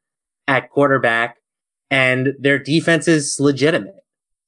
[0.48, 1.38] at quarterback
[1.91, 3.95] and their defense is legitimate.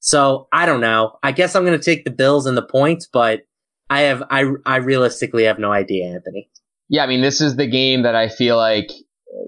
[0.00, 1.18] So I don't know.
[1.22, 3.42] I guess I'm going to take the Bills and the points, but
[3.88, 6.48] I have, I, I realistically have no idea, Anthony.
[6.88, 7.04] Yeah.
[7.04, 8.90] I mean, this is the game that I feel like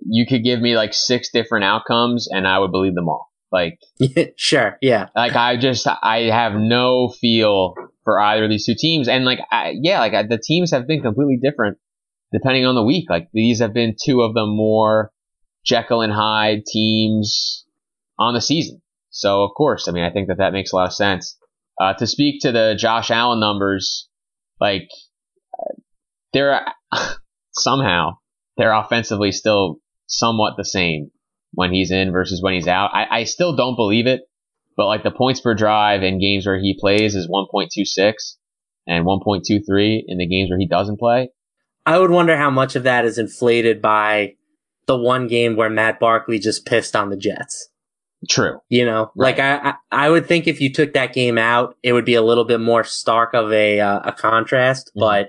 [0.07, 3.31] you could give me like six different outcomes and I would believe them all.
[3.55, 3.79] Like,
[4.37, 4.77] sure.
[4.83, 5.09] Yeah.
[5.15, 9.07] Like I just, I have no feel for either of these two teams.
[9.07, 11.79] And like, I, yeah, like I, the teams have been completely different
[12.33, 13.09] depending on the week.
[13.09, 15.13] Like these have been two of the more
[15.65, 17.65] Jekyll and Hyde teams
[18.19, 18.83] on the season.
[19.11, 21.39] So of course, I mean, I think that that makes a lot of sense.
[21.81, 24.09] Uh, to speak to the Josh Allen numbers,
[24.61, 24.89] like
[26.33, 26.61] they're
[27.53, 28.19] somehow
[28.57, 31.11] they're offensively still somewhat the same
[31.55, 32.91] when he's in versus when he's out.
[32.93, 34.23] I, I still don't believe it,
[34.77, 38.37] but like the points per drive in games where he plays is 1.26
[38.87, 41.31] and 1.23 in the games where he doesn't play.
[41.87, 44.35] I would wonder how much of that is inflated by
[44.87, 47.69] the one game where Matt Barkley just pissed on the Jets.
[48.29, 48.59] True.
[48.69, 49.37] You know, right.
[49.37, 52.23] like I, I would think if you took that game out, it would be a
[52.23, 54.89] little bit more stark of a uh, a contrast.
[54.89, 55.01] Mm-hmm.
[55.01, 55.29] But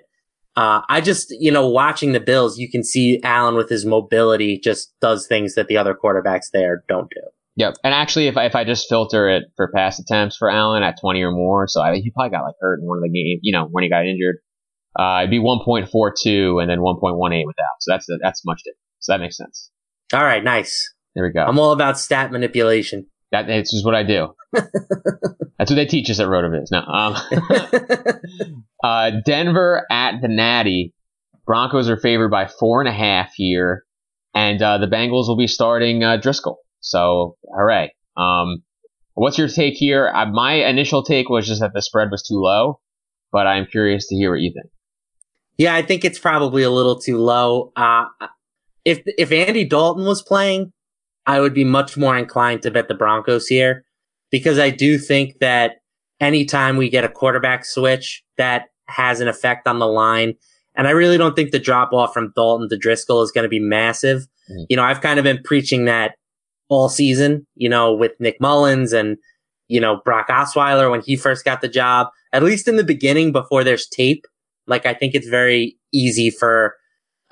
[0.56, 4.60] uh, I just, you know, watching the Bills, you can see Allen with his mobility
[4.64, 7.22] just does things that the other quarterbacks there don't do.
[7.58, 7.76] Yep.
[7.84, 11.00] And actually, if I, if I just filter it for pass attempts for Allen at
[11.00, 13.40] 20 or more, so I, he probably got like hurt in one of the games,
[13.44, 14.38] you know, when he got injured.
[14.98, 17.76] Uh, it'd be 1.42 and then 1.18 without.
[17.82, 18.80] So that's that's much different.
[19.00, 19.70] So that makes sense.
[20.14, 20.94] All right, nice.
[21.16, 21.44] There we go.
[21.44, 23.08] I'm all about stat manipulation.
[23.32, 24.34] That it's just what I do.
[24.54, 26.72] that's what they teach us at Rotoviz.
[26.72, 28.22] Now, um,
[28.84, 30.94] uh, Denver at the Natty.
[31.46, 33.84] Broncos are favored by four and a half here,
[34.34, 36.56] and uh, the Bengals will be starting uh, Driskel.
[36.80, 37.94] So, hooray!
[38.18, 38.64] Um,
[39.14, 40.08] what's your take here?
[40.08, 42.80] Uh, my initial take was just that the spread was too low,
[43.32, 44.72] but I'm curious to hear what you think.
[45.58, 47.72] Yeah, I think it's probably a little too low.
[47.76, 48.06] Uh,
[48.84, 50.74] if if Andy Dalton was playing,
[51.28, 53.84] I would be much more inclined to bet the Broncos here
[54.32, 55.78] because I do think that
[56.20, 60.34] anytime we get a quarterback switch, that has an effect on the line.
[60.76, 63.50] And I really don't think the drop off from Dalton to Driskel is going to
[63.50, 64.28] be massive.
[64.50, 64.64] Mm-hmm.
[64.70, 66.16] You know, I've kind of been preaching that
[66.70, 69.18] all season, you know, with Nick Mullens and,
[69.68, 73.32] you know, Brock Osweiler when he first got the job, at least in the beginning
[73.32, 74.26] before there's tape.
[74.68, 76.76] Like, I think it's very easy for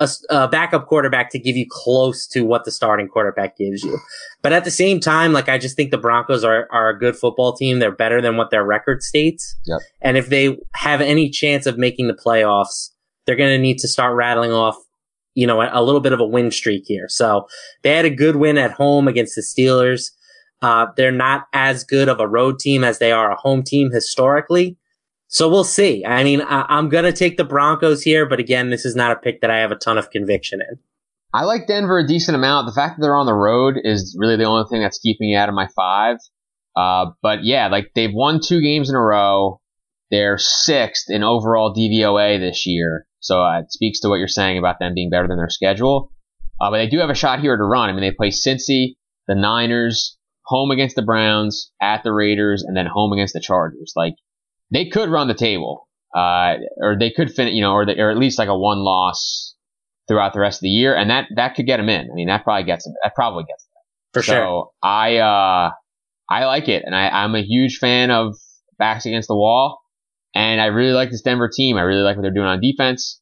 [0.00, 3.98] a, a, backup quarterback to give you close to what the starting quarterback gives you.
[4.42, 7.16] But at the same time, like, I just think the Broncos are, are a good
[7.16, 7.78] football team.
[7.78, 9.56] They're better than what their record states.
[9.66, 9.80] Yep.
[10.02, 12.90] And if they have any chance of making the playoffs,
[13.26, 14.76] they're going to need to start rattling off,
[15.34, 17.08] you know, a, a, little bit of a win streak here.
[17.08, 17.46] So
[17.82, 20.10] they had a good win at home against the Steelers.
[20.60, 23.90] Uh, they're not as good of a road team as they are a home team
[23.92, 24.76] historically.
[25.28, 26.04] So we'll see.
[26.04, 29.12] I mean, I, am going to take the Broncos here, but again, this is not
[29.12, 30.78] a pick that I have a ton of conviction in.
[31.32, 32.66] I like Denver a decent amount.
[32.66, 35.34] The fact that they're on the road is really the only thing that's keeping me
[35.34, 36.18] out of my five.
[36.76, 39.60] Uh, but yeah, like they've won two games in a row.
[40.10, 43.06] They're sixth in overall DVOA this year.
[43.18, 46.12] So uh, it speaks to what you're saying about them being better than their schedule.
[46.60, 47.90] Uh, but they do have a shot here to run.
[47.90, 48.94] I mean, they play Cincy,
[49.26, 53.92] the Niners, home against the Browns, at the Raiders, and then home against the Chargers.
[53.96, 54.14] Like
[54.74, 58.10] they could run the table, uh, or they could finish, you know, or, the, or
[58.10, 59.54] at least like a one loss
[60.08, 62.10] throughout the rest of the year, and that that could get them in.
[62.10, 62.94] I mean, that probably gets them.
[63.02, 63.82] That probably gets them
[64.12, 64.70] for so sure.
[64.82, 65.70] I uh,
[66.28, 68.34] I like it, and I, I'm a huge fan of
[68.78, 69.80] backs against the wall,
[70.34, 71.76] and I really like this Denver team.
[71.76, 73.20] I really like what they're doing on defense.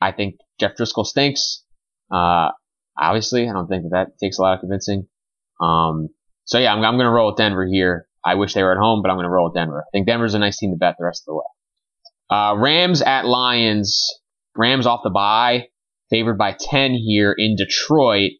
[0.00, 1.64] I think Jeff Driskel stinks.
[2.10, 2.50] Uh,
[2.98, 5.06] obviously, I don't think that, that takes a lot of convincing.
[5.60, 6.08] Um,
[6.44, 8.06] so yeah, I'm, I'm going to roll with Denver here.
[8.24, 9.80] I wish they were at home, but I'm going to roll with Denver.
[9.80, 11.44] I think Denver's a nice team to bet the rest of the way.
[12.30, 14.18] Uh, Rams at Lions.
[14.56, 15.68] Rams off the bye,
[16.10, 18.32] favored by 10 here in Detroit.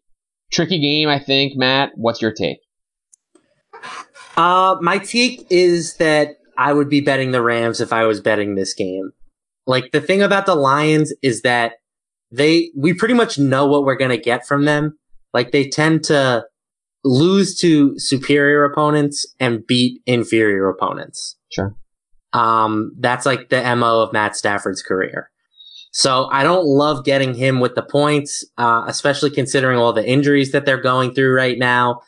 [0.52, 1.56] Tricky game, I think.
[1.56, 2.58] Matt, what's your take?
[4.36, 8.54] Uh, my take is that I would be betting the Rams if I was betting
[8.54, 9.12] this game.
[9.66, 11.74] Like the thing about the Lions is that
[12.30, 14.98] they, we pretty much know what we're going to get from them.
[15.32, 16.44] Like they tend to
[17.04, 21.36] lose to superior opponents and beat inferior opponents.
[21.50, 21.74] Sure.
[22.32, 25.30] Um, that's like the MO of Matt Stafford's career.
[25.92, 30.52] So I don't love getting him with the points, uh, especially considering all the injuries
[30.52, 32.00] that they're going through right now.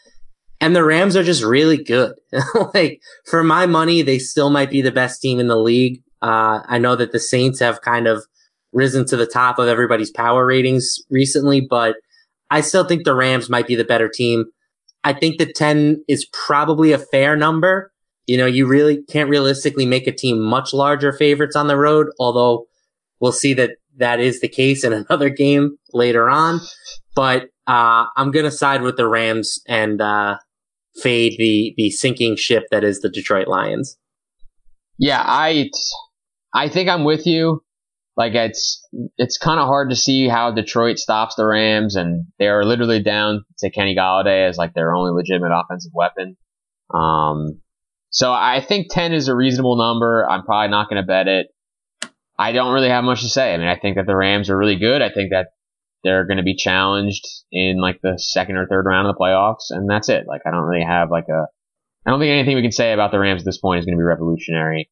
[0.60, 2.14] And the Rams are just really good.
[2.74, 6.02] like for my money, they still might be the best team in the league.
[6.22, 8.24] Uh, I know that the Saints have kind of
[8.72, 11.96] risen to the top of everybody's power ratings recently, but
[12.50, 14.46] I still think the Rams might be the better team.
[15.04, 17.92] I think the 10 is probably a fair number.
[18.26, 22.08] You know, you really can't realistically make a team much larger favorites on the road,
[22.18, 22.66] although
[23.20, 26.60] we'll see that that is the case in another game later on.
[27.14, 30.38] But uh, I'm going to side with the Rams and uh,
[30.96, 33.96] fade the the sinking ship that is the Detroit Lions.
[34.98, 35.70] Yeah, I
[36.54, 37.62] I think I'm with you.
[38.16, 38.86] Like it's
[39.18, 43.02] it's kind of hard to see how Detroit stops the Rams, and they are literally
[43.02, 46.36] down to Kenny Golladay as like their only legitimate offensive weapon.
[46.92, 47.60] Um,
[48.10, 50.24] so I think 10 is a reasonable number.
[50.28, 51.48] I'm probably not going to bet it.
[52.38, 53.52] I don't really have much to say.
[53.52, 55.02] I mean, I think that the Rams are really good.
[55.02, 55.48] I think that
[56.04, 59.70] they're going to be challenged in like the second or third round of the playoffs,
[59.70, 60.26] and that's it.
[60.28, 61.46] Like, I don't really have like a,
[62.06, 63.96] I don't think anything we can say about the Rams at this point is going
[63.96, 64.90] to be revolutionary.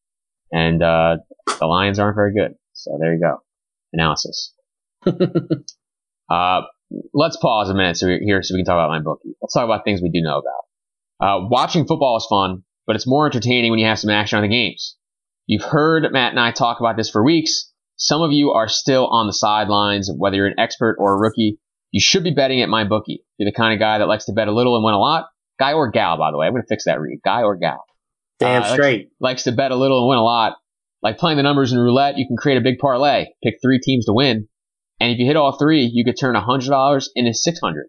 [0.51, 1.17] And, uh,
[1.59, 2.55] the Lions aren't very good.
[2.83, 3.37] So there you go.
[3.93, 4.53] Analysis.
[6.29, 6.61] uh,
[7.13, 9.33] let's pause a minute so we, here so we can talk about MyBookie.
[9.41, 10.63] Let's talk about things we do know about.
[11.25, 14.43] Uh, watching football is fun, but it's more entertaining when you have some action on
[14.43, 14.97] the games.
[15.45, 17.71] You've heard Matt and I talk about this for weeks.
[17.95, 21.59] Some of you are still on the sidelines, whether you're an expert or a rookie.
[21.91, 23.19] You should be betting at MyBookie.
[23.37, 25.27] You're the kind of guy that likes to bet a little and win a lot,
[25.59, 26.47] guy or gal, by the way.
[26.47, 27.19] I'm going to fix that read.
[27.23, 27.83] Guy or gal.
[28.39, 29.09] Damn uh, straight.
[29.19, 30.57] Likes, likes to bet a little and win a lot.
[31.03, 34.05] Like playing the numbers in roulette, you can create a big parlay, pick three teams
[34.05, 34.47] to win,
[34.99, 37.87] and if you hit all three, you could turn $100 into 600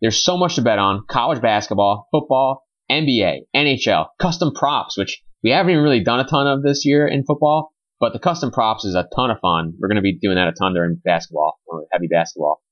[0.00, 5.50] There's so much to bet on: college basketball, football, NBA, NHL, custom props, which we
[5.50, 8.84] haven't even really done a ton of this year in football, but the custom props
[8.84, 9.74] is a ton of fun.
[9.78, 12.62] We're going to be doing that a ton during basketball, or heavy basketball.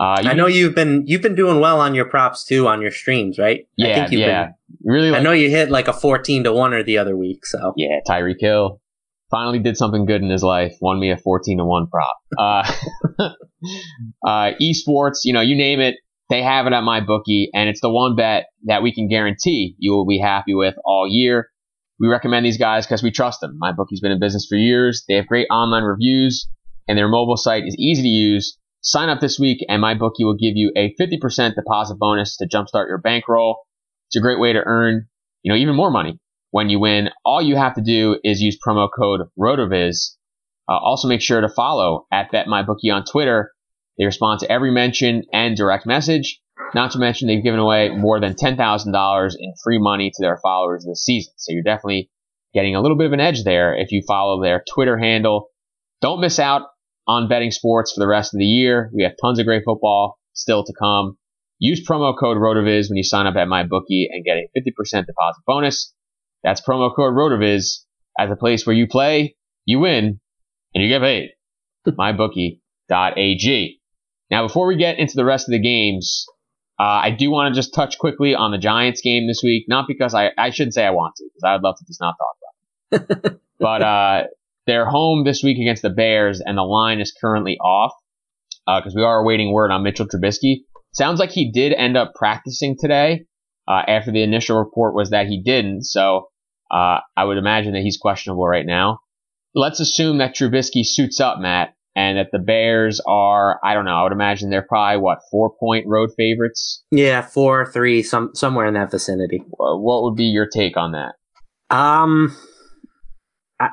[0.00, 2.92] Uh, I know you've been you've been doing well on your props too on your
[2.92, 3.66] streams, right?
[3.76, 4.44] Yeah, I think you've yeah.
[4.44, 7.16] Been, really, like, I know you hit like a fourteen to one or the other
[7.16, 7.44] week.
[7.44, 8.80] So yeah, Tyreek Hill,
[9.30, 12.16] finally did something good in his life, won me a 14 to 1 prop.
[12.38, 12.72] Uh,
[14.26, 15.96] uh, esports, you know, you name it,
[16.30, 19.92] they have it at MyBookie, and it's the one bet that we can guarantee you
[19.92, 21.48] will be happy with all year.
[21.98, 23.58] We recommend these guys because we trust them.
[23.62, 25.04] MyBookie's been in business for years.
[25.08, 26.48] They have great online reviews,
[26.86, 28.58] and their mobile site is easy to use.
[28.82, 32.88] Sign up this week, and MyBookie will give you a 50% deposit bonus to jumpstart
[32.88, 33.60] your bankroll.
[34.08, 35.08] It's a great way to earn,
[35.42, 37.10] you know, even more money when you win.
[37.24, 40.16] All you have to do is use promo code RotoViz.
[40.68, 43.52] Uh, also make sure to follow at BetMyBookie on Twitter.
[43.96, 46.40] They respond to every mention and direct message.
[46.74, 50.84] Not to mention they've given away more than $10,000 in free money to their followers
[50.84, 51.32] this season.
[51.36, 52.10] So you're definitely
[52.54, 55.48] getting a little bit of an edge there if you follow their Twitter handle.
[56.00, 56.62] Don't miss out
[57.06, 58.90] on betting sports for the rest of the year.
[58.94, 61.16] We have tons of great football still to come.
[61.58, 65.42] Use promo code RotoViz when you sign up at MyBookie and get a 50% deposit
[65.46, 65.92] bonus.
[66.44, 67.80] That's promo code RotoViz
[68.18, 70.20] at the place where you play, you win,
[70.74, 71.30] and you get paid.
[71.88, 73.80] MyBookie.ag.
[74.30, 76.26] Now, before we get into the rest of the games,
[76.78, 79.64] uh, I do want to just touch quickly on the Giants game this week.
[79.68, 82.00] Not because I, I shouldn't say I want to, because I would love to just
[82.00, 83.40] not talk about it.
[83.58, 84.22] but uh,
[84.66, 87.92] they're home this week against the Bears, and the line is currently off
[88.66, 90.58] because uh, we are awaiting word on Mitchell Trubisky.
[90.92, 93.24] Sounds like he did end up practicing today,
[93.68, 95.84] uh, after the initial report was that he didn't.
[95.84, 96.28] So
[96.70, 99.00] uh, I would imagine that he's questionable right now.
[99.54, 103.94] Let's assume that Trubisky suits up, Matt, and that the Bears are, I don't know,
[103.94, 106.84] I would imagine they're probably, what, four point road favorites?
[106.90, 109.42] Yeah, four, three, some somewhere in that vicinity.
[109.50, 111.14] What would be your take on that?
[111.74, 112.36] Um,
[113.60, 113.70] I,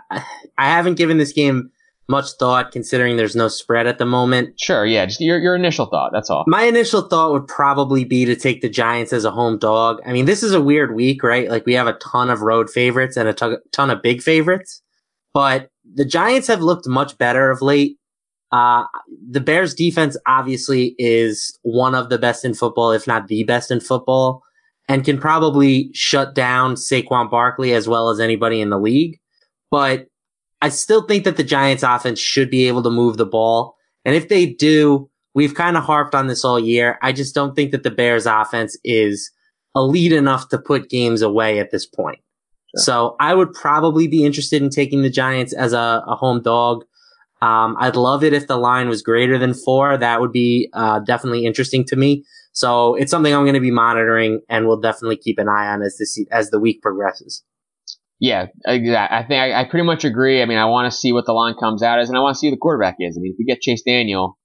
[0.58, 1.70] I haven't given this game
[2.08, 4.60] much thought considering there's no spread at the moment.
[4.60, 6.44] Sure, yeah, just your your initial thought, that's all.
[6.48, 10.02] My initial thought would probably be to take the Giants as a home dog.
[10.06, 11.50] I mean, this is a weird week, right?
[11.50, 14.82] Like we have a ton of road favorites and a ton, ton of big favorites,
[15.34, 17.98] but the Giants have looked much better of late.
[18.52, 18.86] Uh,
[19.30, 23.72] the Bears defense obviously is one of the best in football, if not the best
[23.72, 24.44] in football,
[24.88, 29.20] and can probably shut down Saquon Barkley as well as anybody in the league.
[29.72, 30.08] But
[30.66, 33.76] I still think that the Giants offense should be able to move the ball.
[34.04, 36.98] And if they do, we've kind of harped on this all year.
[37.04, 39.30] I just don't think that the Bears offense is
[39.76, 42.18] elite enough to put games away at this point.
[42.76, 42.84] Sure.
[42.84, 46.84] So I would probably be interested in taking the Giants as a, a home dog.
[47.44, 49.96] Um, I'd love it if the line was greater than four.
[49.96, 52.26] That would be uh, definitely interesting to me.
[52.54, 55.84] So it's something I'm going to be monitoring and we'll definitely keep an eye on
[55.84, 57.44] as the as the week progresses.
[58.20, 60.42] Yeah, I think I, I, pretty much agree.
[60.42, 62.36] I mean, I want to see what the line comes out as, and I want
[62.36, 63.18] to see who the quarterback is.
[63.18, 64.38] I mean, if we get Chase Daniel,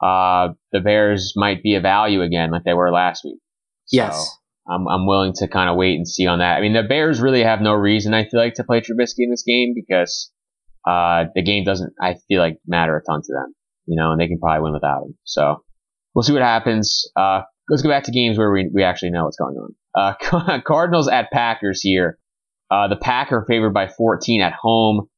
[0.00, 3.38] uh, the Bears might be a value again, like they were last week.
[3.86, 4.36] So, yes.
[4.68, 6.56] I'm, I'm willing to kind of wait and see on that.
[6.56, 9.30] I mean, the Bears really have no reason, I feel like, to play Trubisky in
[9.30, 10.30] this game because
[10.86, 13.54] uh, the game doesn't, I feel like, matter a ton to them,
[13.86, 15.16] you know, and they can probably win without him.
[15.24, 15.64] So
[16.14, 17.08] we'll see what happens.
[17.16, 19.74] Uh, let's go back to games where we, we actually know what's going on.
[19.94, 22.18] Uh, Cardinals at Packers here.
[22.70, 25.08] Uh, the Packer favored by 14 at home,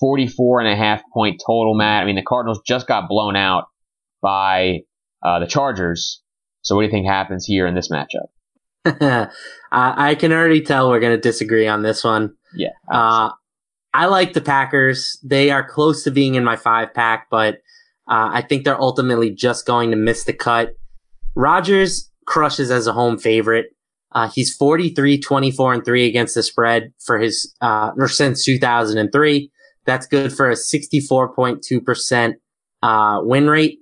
[0.00, 2.02] 44 and a half point total, Matt.
[2.02, 3.64] I mean, the Cardinals just got blown out
[4.22, 4.80] by
[5.22, 6.22] uh, the Chargers.
[6.62, 8.28] So what do you think happens here in this matchup?
[9.72, 12.34] I can already tell we're going to disagree on this one.
[12.54, 12.70] Yeah.
[12.90, 13.30] Uh,
[13.92, 15.18] I like the Packers.
[15.22, 17.56] They are close to being in my five pack, but
[18.08, 20.74] uh, I think they're ultimately just going to miss the cut.
[21.34, 23.73] Rodgers crushes as a home favorite.
[24.14, 29.50] Uh, he's 43, 24, and 3 against the spread for his, uh, or since 2003.
[29.86, 32.34] That's good for a 64.2%,
[32.82, 33.80] uh, win rate.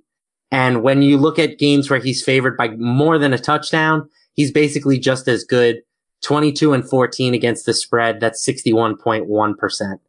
[0.51, 4.51] And when you look at games where he's favored by more than a touchdown, he's
[4.51, 5.77] basically just as good.
[6.23, 8.19] 22 and 14 against the spread.
[8.19, 9.99] That's 61.1%.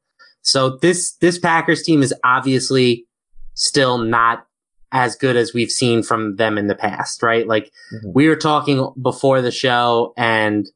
[0.43, 3.07] So this, this Packers team is obviously
[3.55, 4.47] still not
[4.95, 7.49] as good as we've seen from them in the past, right?
[7.49, 8.13] Like mm-hmm.
[8.15, 10.67] we were talking before the show and,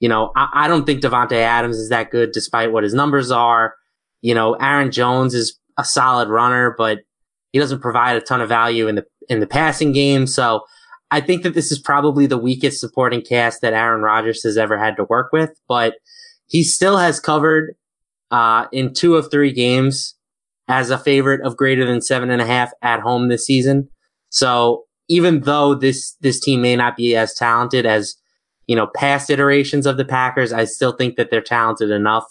[0.00, 3.30] you know, I, I don't think Davante Adams is that good despite what his numbers
[3.30, 3.74] are.
[4.22, 7.00] You know, Aaron Jones is a solid runner, but
[7.52, 10.26] he doesn't provide a ton of value in the, in the passing game.
[10.26, 10.62] So
[11.10, 14.78] I think that this is probably the weakest supporting cast that Aaron Rodgers has ever
[14.78, 15.96] had to work with, but
[16.46, 17.76] he still has covered,
[18.30, 20.14] uh, in two of three games
[20.68, 23.88] as a favorite of greater than seven and a half at home this season.
[24.30, 28.16] So even though this, this team may not be as talented as,
[28.66, 32.24] you know, past iterations of the Packers, I still think that they're talented enough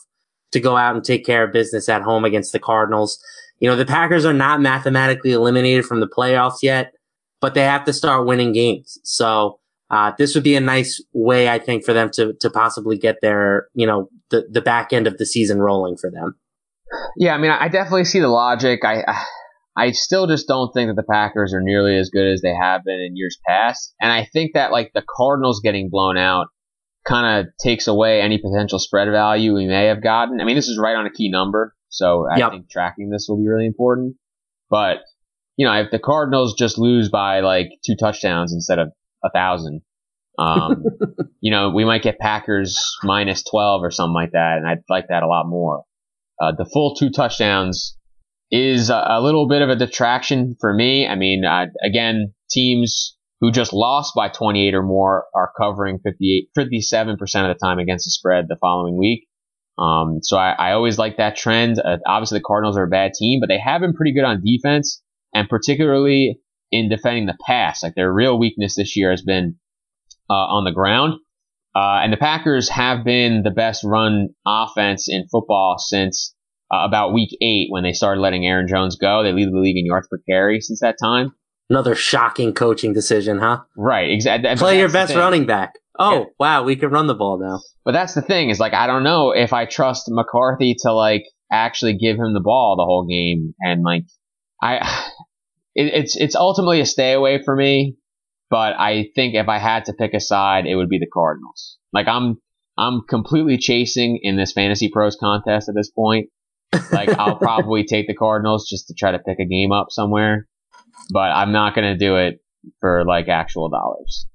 [0.52, 3.20] to go out and take care of business at home against the Cardinals.
[3.60, 6.94] You know, the Packers are not mathematically eliminated from the playoffs yet,
[7.42, 9.00] but they have to start winning games.
[9.04, 9.60] So,
[9.90, 13.22] uh, this would be a nice way, I think, for them to, to possibly get
[13.22, 16.36] their, you know, the, the back end of the season rolling for them.
[17.18, 18.86] Yeah, I mean, I definitely see the logic.
[18.86, 19.04] I,
[19.78, 22.84] I still just don't think that the Packers are nearly as good as they have
[22.84, 23.94] been in years past.
[24.02, 26.48] And I think that like the Cardinals getting blown out
[27.08, 30.42] kind of takes away any potential spread value we may have gotten.
[30.42, 32.52] I mean, this is right on a key number, so I yep.
[32.52, 34.16] think tracking this will be really important.
[34.70, 34.98] But
[35.56, 38.90] you know, if the Cardinals just lose by like two touchdowns instead of
[39.24, 39.82] a thousand,
[40.38, 40.84] um,
[41.40, 45.08] you know, we might get Packers minus twelve or something like that, and I'd like
[45.10, 45.84] that a lot more.
[46.42, 47.98] Uh, the full two touchdowns
[48.52, 51.08] is a, a, little bit of a detraction for me.
[51.08, 51.44] I mean,
[51.84, 57.60] again, teams who just lost by 28 or more are covering 58, 57% of the
[57.62, 59.28] time against the spread the following week.
[59.78, 61.78] Um, so I, I, always like that trend.
[61.78, 64.42] Uh, obviously, the Cardinals are a bad team, but they have been pretty good on
[64.44, 65.04] defense,
[65.36, 66.40] and particularly
[66.72, 67.84] in defending the pass.
[67.84, 69.58] Like their real weakness this year has been
[70.30, 71.20] uh, on the ground.
[71.78, 76.34] Uh, and the Packers have been the best run offense in football since
[76.74, 79.22] uh, about week eight when they started letting Aaron Jones go.
[79.22, 81.34] They lead the league in yards per carry since that time.
[81.70, 83.60] Another shocking coaching decision, huh?
[83.76, 84.56] Right, exactly.
[84.56, 85.74] Play your best running back.
[86.00, 86.26] Oh, yeah.
[86.40, 87.60] wow, we can run the ball now.
[87.86, 91.26] But that's the thing is like I don't know if I trust McCarthy to like
[91.52, 94.06] actually give him the ball the whole game and like
[94.64, 94.78] I
[95.76, 97.98] it, it's it's ultimately a stay away for me
[98.50, 101.78] but I think if I had to pick a side, it would be the Cardinals.
[101.94, 102.38] Like I'm,
[102.78, 106.30] I'm completely chasing in this fantasy pros contest at this point.
[106.92, 110.48] Like I'll probably take the Cardinals just to try to pick a game up somewhere,
[111.12, 112.40] but I'm not going to do it
[112.80, 114.28] for like actual dollars.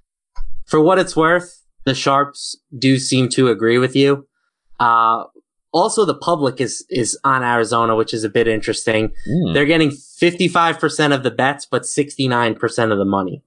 [0.66, 4.26] For what it's worth, the sharps do seem to agree with you.
[4.78, 5.24] Uh,
[5.72, 9.12] also the public is is on Arizona, which is a bit interesting.
[9.28, 9.54] Mm.
[9.54, 13.42] They're getting 55% of the bets, but 69% of the money.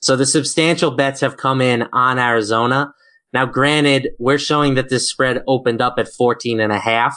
[0.00, 2.92] So the substantial bets have come in on Arizona.
[3.32, 7.16] Now, granted, we're showing that this spread opened up at 14 and a half.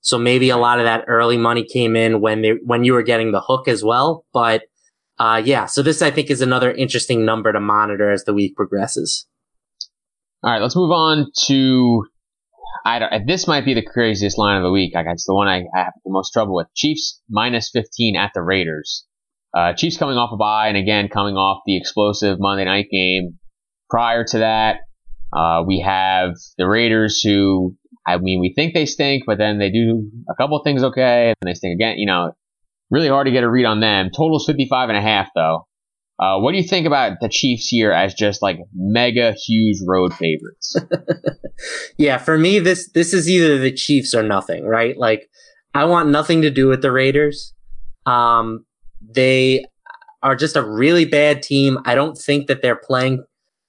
[0.00, 3.02] So maybe a lot of that early money came in when they, when you were
[3.02, 4.26] getting the hook as well.
[4.32, 4.62] But,
[5.18, 8.56] uh, yeah, so this I think is another interesting number to monitor as the week
[8.56, 9.26] progresses.
[10.42, 12.04] All right, let's move on to
[12.84, 14.94] I don't, this might be the craziest line of the week.
[14.94, 16.66] Like it's the one I, I have the most trouble with.
[16.74, 19.06] Chiefs minus 15 at the Raiders.
[19.56, 23.38] Uh, Chiefs coming off a bye, and again coming off the explosive Monday night game.
[23.88, 24.78] Prior to that,
[25.32, 27.76] uh, we have the Raiders, who
[28.06, 31.48] I mean, we think they stink, but then they do a couple things okay, and
[31.48, 31.98] they stink again.
[31.98, 32.32] You know,
[32.90, 34.10] really hard to get a read on them.
[34.14, 35.66] Totals 55 and a half, though.
[36.18, 40.14] Uh, what do you think about the Chiefs here as just like mega huge road
[40.14, 40.76] favorites?
[41.98, 44.96] yeah, for me, this this is either the Chiefs or nothing, right?
[44.96, 45.28] Like,
[45.74, 47.52] I want nothing to do with the Raiders.
[48.06, 48.64] Um,
[49.10, 49.64] they
[50.22, 51.78] are just a really bad team.
[51.84, 53.24] I don't think that they're playing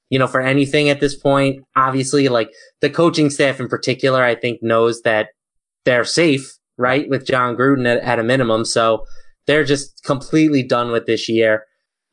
[0.10, 1.64] you know, for anything at this point.
[1.76, 5.30] Obviously, like the coaching staff in particular, I think knows that
[5.84, 7.10] they're safe, right?
[7.10, 8.66] With Jon Gruden at, at a minimum.
[8.66, 9.04] So
[9.48, 11.66] they're just completely done with this year.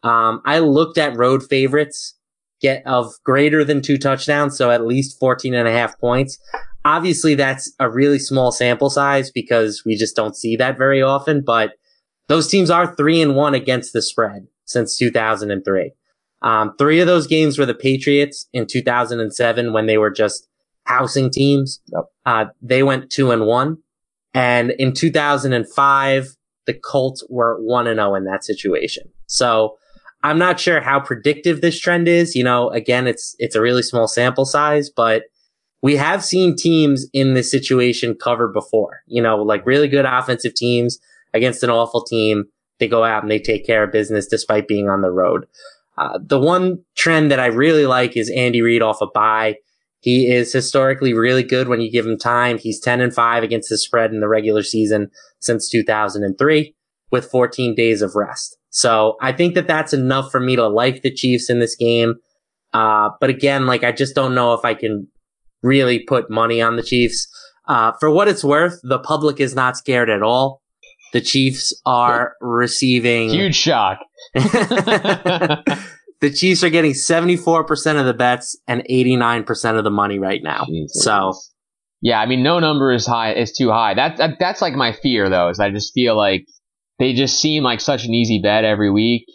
[0.02, 2.16] Um, I looked at road favorites
[2.60, 4.56] get of greater than two touchdowns.
[4.56, 6.38] So at least 14 and a half points.
[6.84, 11.42] Obviously that's a really small sample size because we just don't see that very often,
[11.44, 11.72] but
[12.32, 15.92] those teams are three and one against the spread since 2003.
[16.40, 20.48] Um, three of those games were the Patriots in 2007 when they were just
[20.84, 21.82] housing teams.
[21.92, 22.04] Yep.
[22.24, 23.76] Uh, they went two and one.
[24.32, 29.10] And in 2005, the Colts were one and zero oh in that situation.
[29.26, 29.76] So
[30.24, 32.34] I'm not sure how predictive this trend is.
[32.34, 35.24] You know, again, it's it's a really small sample size, but
[35.82, 39.02] we have seen teams in this situation cover before.
[39.06, 40.98] You know, like really good offensive teams
[41.34, 42.44] against an awful team.
[42.78, 45.46] They go out and they take care of business despite being on the road.
[45.98, 49.56] Uh, the one trend that I really like is Andy Reid off a bye.
[50.00, 52.58] He is historically really good when you give him time.
[52.58, 55.10] He's 10 and 5 against the spread in the regular season
[55.40, 56.74] since 2003
[57.12, 58.56] with 14 days of rest.
[58.70, 62.14] So I think that that's enough for me to like the Chiefs in this game.
[62.72, 65.06] Uh, but again, like I just don't know if I can
[65.62, 67.28] really put money on the Chiefs.
[67.68, 70.61] Uh, for what it's worth, the public is not scared at all.
[71.12, 73.98] The Chiefs are receiving huge shock.
[74.34, 80.64] the Chiefs are getting 74% of the bets and 89% of the money right now.
[80.66, 81.04] Jesus.
[81.04, 81.34] So,
[82.00, 83.94] yeah, I mean, no number is high, is too high.
[83.94, 86.46] That, that, that's like my fear though, is I just feel like
[86.98, 89.26] they just seem like such an easy bet every week,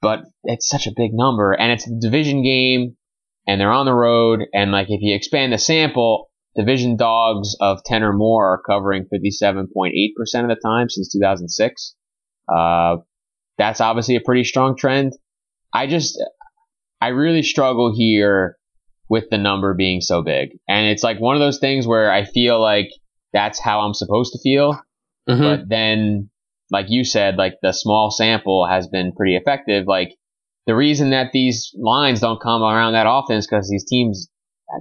[0.00, 2.96] but it's such a big number and it's a division game
[3.46, 4.40] and they're on the road.
[4.54, 9.04] And like, if you expand the sample, division dogs of 10 or more are covering
[9.04, 11.94] 57.8% of the time since 2006.
[12.48, 12.96] Uh,
[13.58, 15.12] that's obviously a pretty strong trend.
[15.72, 16.22] I just,
[17.00, 18.56] I really struggle here
[19.08, 20.50] with the number being so big.
[20.68, 22.88] And it's like one of those things where I feel like
[23.32, 24.80] that's how I'm supposed to feel.
[25.28, 25.42] Mm-hmm.
[25.42, 26.30] But then,
[26.70, 29.86] like you said, like the small sample has been pretty effective.
[29.86, 30.10] Like
[30.66, 34.28] the reason that these lines don't come around that often is because these teams,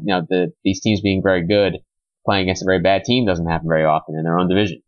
[0.03, 1.79] you know, the, these teams being very good
[2.25, 4.81] playing against a very bad team doesn't happen very often in their own division.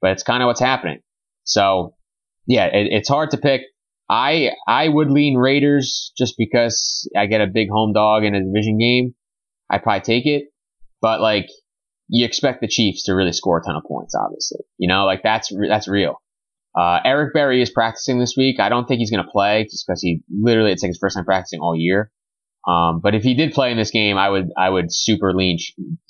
[0.00, 1.00] But it's kind of what's happening.
[1.44, 1.94] So
[2.46, 3.62] yeah, it, it's hard to pick.
[4.10, 8.44] I I would lean Raiders just because I get a big home dog in a
[8.44, 9.14] division game.
[9.70, 10.48] I probably take it,
[11.00, 11.48] but like
[12.08, 14.60] you expect the Chiefs to really score a ton of points, obviously.
[14.76, 16.20] You know, like that's that's real.
[16.78, 18.58] Uh, Eric Berry is practicing this week.
[18.58, 21.16] I don't think he's going to play just because he literally it's like his first
[21.16, 22.10] time practicing all year.
[22.66, 25.58] Um, but if he did play in this game, I would I would super lean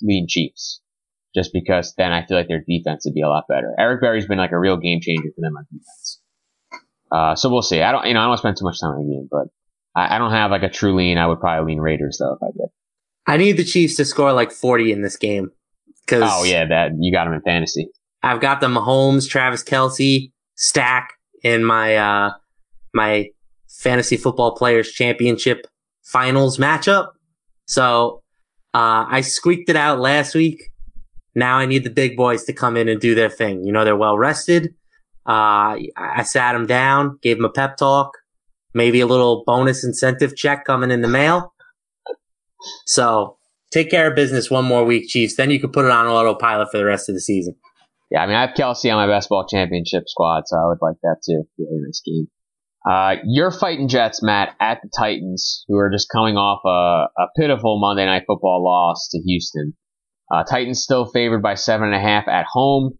[0.01, 0.81] lean Chiefs
[1.35, 3.73] just because then I feel like their defense would be a lot better.
[3.79, 6.21] Eric Berry's been like a real game changer for them on defense.
[7.11, 7.81] Uh, so we'll see.
[7.81, 9.27] I don't, you know, I don't want to spend too much time on the game,
[9.29, 9.47] but
[9.95, 11.19] I, I, don't have like a true lean.
[11.19, 12.69] I would probably lean Raiders though if I did.
[13.27, 15.51] I need the Chiefs to score like 40 in this game.
[16.07, 17.87] Cause oh yeah, that you got them in fantasy.
[18.21, 22.31] I've got the Mahomes, Travis Kelce stack in my, uh,
[22.93, 23.29] my
[23.69, 25.67] fantasy football players championship
[26.03, 27.09] finals matchup.
[27.67, 28.21] So,
[28.73, 30.69] uh, I squeaked it out last week.
[31.35, 33.63] Now I need the big boys to come in and do their thing.
[33.63, 34.73] You know, they're well rested.
[35.25, 38.17] Uh, I sat him down, gave him a pep talk,
[38.73, 41.53] maybe a little bonus incentive check coming in the mail.
[42.85, 43.37] So
[43.71, 45.35] take care of business one more week, Chiefs.
[45.35, 47.55] Then you can put it on autopilot for the rest of the season.
[48.11, 50.97] Yeah, I mean, I have Kelce on my basketball championship squad, so I would like
[51.01, 51.43] that too.
[51.57, 52.27] In this game,
[52.89, 57.27] uh, you're fighting Jets, Matt, at the Titans, who are just coming off a, a
[57.37, 59.73] pitiful Monday Night Football loss to Houston.
[60.33, 62.97] Uh, Titans still favored by seven and a half at home.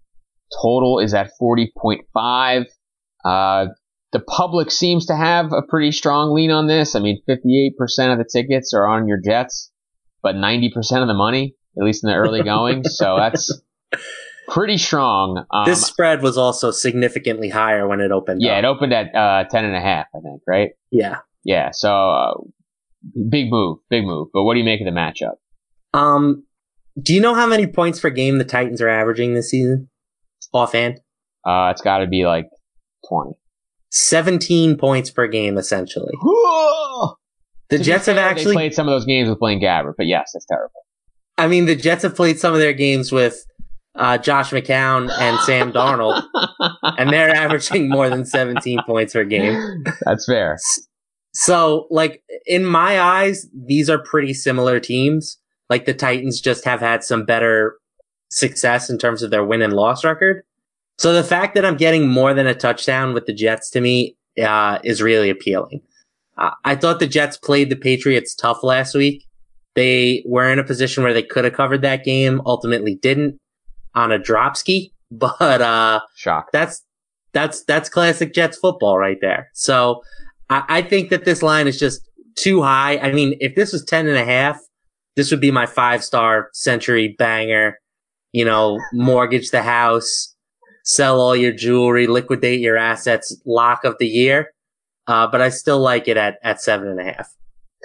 [0.62, 2.66] Total is at 40.5.
[3.26, 3.66] Uh,
[4.12, 6.96] the public seems to have a pretty strong lean on this.
[6.96, 7.72] I mean, 58%
[8.12, 9.72] of the tickets are on your Jets,
[10.22, 10.70] but 90%
[11.02, 12.84] of the money, at least in the early going.
[12.84, 13.52] so that's
[14.48, 15.46] pretty strong.
[15.52, 18.42] Um, this spread was also significantly higher when it opened.
[18.42, 18.60] Yeah, up.
[18.60, 20.72] it opened at uh, 10 and a half, I think, right?
[20.92, 21.20] Yeah.
[21.44, 21.70] Yeah.
[21.72, 22.34] So uh,
[23.30, 24.30] big move, big move.
[24.34, 25.36] But what do you make of the matchup?
[25.94, 26.46] Um,
[27.02, 29.90] do you know how many points per game the Titans are averaging this season?
[30.54, 31.00] offhand?
[31.46, 32.50] Uh, it's got to be like
[33.10, 33.32] 20.
[33.92, 36.14] 17 points per game, essentially.
[37.70, 40.46] the Jets have actually played some of those games with Blaine Gabbert, but yes, that's
[40.46, 40.72] terrible.
[41.38, 43.46] I mean, the Jets have played some of their games with
[43.96, 46.24] uh, Josh McCown and Sam Darnold,
[46.98, 49.84] and they're averaging more than 17 points per game.
[50.02, 50.58] That's fair.
[51.34, 55.38] So, like, in my eyes, these are pretty similar teams.
[55.70, 57.78] Like, the Titans just have had some better
[58.30, 60.44] success in terms of their win and loss record.
[60.98, 64.16] So the fact that I'm getting more than a touchdown with the Jets to me
[64.42, 65.82] uh, is really appealing.
[66.38, 69.26] Uh, I thought the Jets played the Patriots tough last week.
[69.76, 73.40] They were in a position where they could have covered that game, ultimately didn't
[73.96, 76.50] on a drop ski, but, uh, shock.
[76.52, 76.84] That's,
[77.34, 79.50] that's, that's classic Jets football right there.
[79.54, 80.04] So
[80.50, 82.02] I, I think that this line is just
[82.36, 82.98] too high.
[82.98, 84.60] I mean, if this was 10 and a half,
[85.16, 87.80] this would be my five star century banger,
[88.32, 90.36] you know, mortgage the house,
[90.84, 94.54] sell all your jewelry, liquidate your assets lock of the year.
[95.08, 97.30] Uh, but I still like it at, at seven and a half.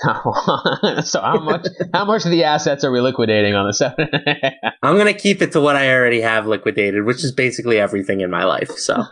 [1.05, 4.09] so how much how much of the assets are we liquidating on the seven?
[4.83, 8.31] I'm gonna keep it to what I already have liquidated, which is basically everything in
[8.31, 8.71] my life.
[8.71, 8.95] So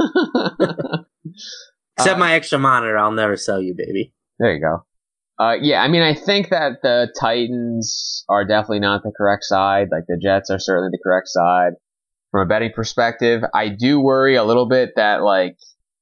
[1.99, 4.12] except uh, my extra monitor, I'll never sell you, baby.
[4.39, 4.84] There you go.
[5.39, 9.89] Uh, yeah, I mean, I think that the Titans are definitely not the correct side.
[9.91, 11.72] Like the Jets are certainly the correct side
[12.30, 13.43] from a betting perspective.
[13.55, 15.57] I do worry a little bit that like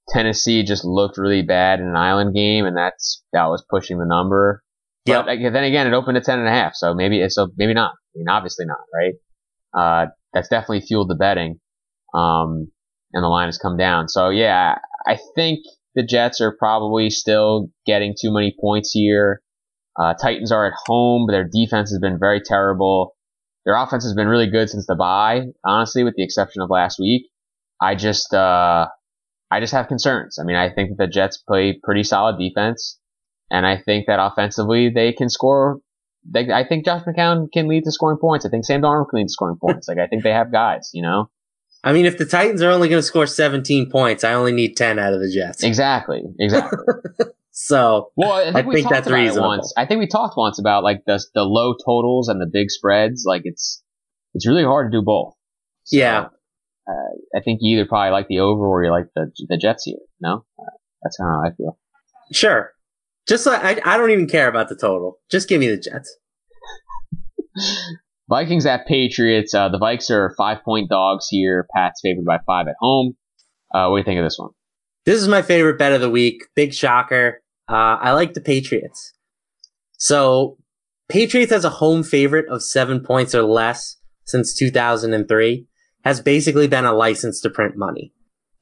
[0.09, 4.05] Tennessee just looked really bad in an island game, and that's that was pushing the
[4.05, 4.63] number.
[5.07, 5.22] Yeah.
[5.24, 7.92] Then again, it opened at ten and a half, so maybe it's so maybe not.
[7.92, 9.14] I mean, obviously not, right?
[9.76, 11.61] Uh, that's definitely fueled the betting,
[12.14, 12.70] um,
[13.12, 14.09] and the line has come down.
[14.09, 15.61] So yeah, I think
[15.94, 19.40] the Jets are probably still getting too many points here.
[19.98, 23.14] Uh, Titans are at home, but their defense has been very terrible.
[23.64, 26.98] Their offense has been really good since the bye, honestly, with the exception of last
[26.98, 27.28] week.
[27.80, 28.88] I just, uh,
[29.50, 30.38] I just have concerns.
[30.40, 32.98] I mean, I think the Jets play pretty solid defense.
[33.51, 35.78] And I think that offensively they can score.
[36.24, 38.47] They, I think Josh McCown can lead to scoring points.
[38.47, 39.88] I think Sam Darnold can lead to scoring points.
[39.88, 41.30] like I think they have guys, you know.
[41.84, 44.74] I mean, if the Titans are only going to score 17 points, I only need
[44.74, 45.62] 10 out of the Jets.
[45.62, 46.22] Exactly.
[46.40, 46.78] Exactly.
[47.51, 49.49] so, well, I think, I we think that's reasonable.
[49.49, 49.74] Once.
[49.76, 53.24] I think we talked once about like the the low totals and the big spreads.
[53.26, 53.82] Like it's
[54.32, 55.34] it's really hard to do both.
[55.84, 56.28] So, yeah.
[56.88, 59.84] Uh, I think you either probably like the over or you like the the Jets
[59.84, 59.99] here.
[60.20, 60.64] No, uh,
[61.03, 61.78] that's how I feel.
[62.32, 62.74] Sure.
[63.27, 65.18] Just like I, I don't even care about the total.
[65.31, 66.16] Just give me the Jets.
[68.29, 69.55] Vikings at Patriots.
[69.55, 71.66] Uh, the Vikes are five point dogs here.
[71.75, 73.16] Pats favored by five at home.
[73.75, 74.51] Uh, what do you think of this one?
[75.05, 76.45] This is my favorite bet of the week.
[76.55, 77.43] Big shocker.
[77.68, 79.12] Uh, I like the Patriots.
[79.99, 80.59] So
[81.09, 85.66] Patriots as a home favorite of seven points or less since 2003
[86.05, 88.12] has basically been a license to print money.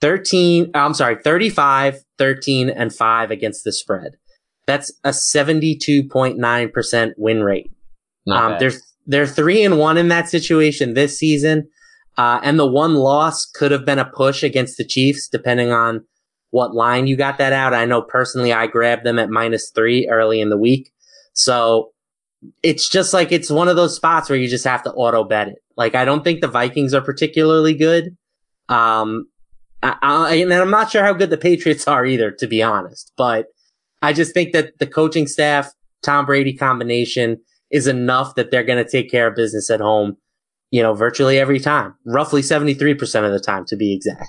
[0.00, 4.16] 13, I'm sorry, 35, 13, and 5 against the spread.
[4.66, 7.70] That's a 72.9% win rate.
[8.30, 8.72] Um, they're,
[9.06, 11.68] they're three and one in that situation this season.
[12.16, 16.04] Uh, and the one loss could have been a push against the Chiefs, depending on
[16.50, 17.74] what line you got that out.
[17.74, 20.92] I know personally I grabbed them at minus three early in the week.
[21.32, 21.92] So
[22.62, 25.48] it's just like it's one of those spots where you just have to auto bet
[25.48, 25.56] it.
[25.76, 28.16] Like I don't think the Vikings are particularly good.
[28.68, 29.26] Um,
[29.82, 33.12] I, I, and I'm not sure how good the Patriots are either, to be honest.
[33.16, 33.46] But
[34.02, 35.70] I just think that the coaching staff,
[36.02, 37.38] Tom Brady combination
[37.70, 40.16] is enough that they're going to take care of business at home,
[40.70, 44.28] you know, virtually every time, roughly 73% of the time to be exact.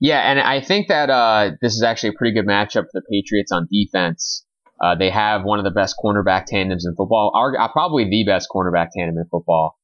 [0.00, 3.02] Yeah, and I think that uh, this is actually a pretty good matchup for the
[3.10, 4.44] Patriots on defense.
[4.80, 8.48] Uh, they have one of the best cornerback tandems in football, uh, probably the best
[8.54, 9.76] cornerback tandem in football.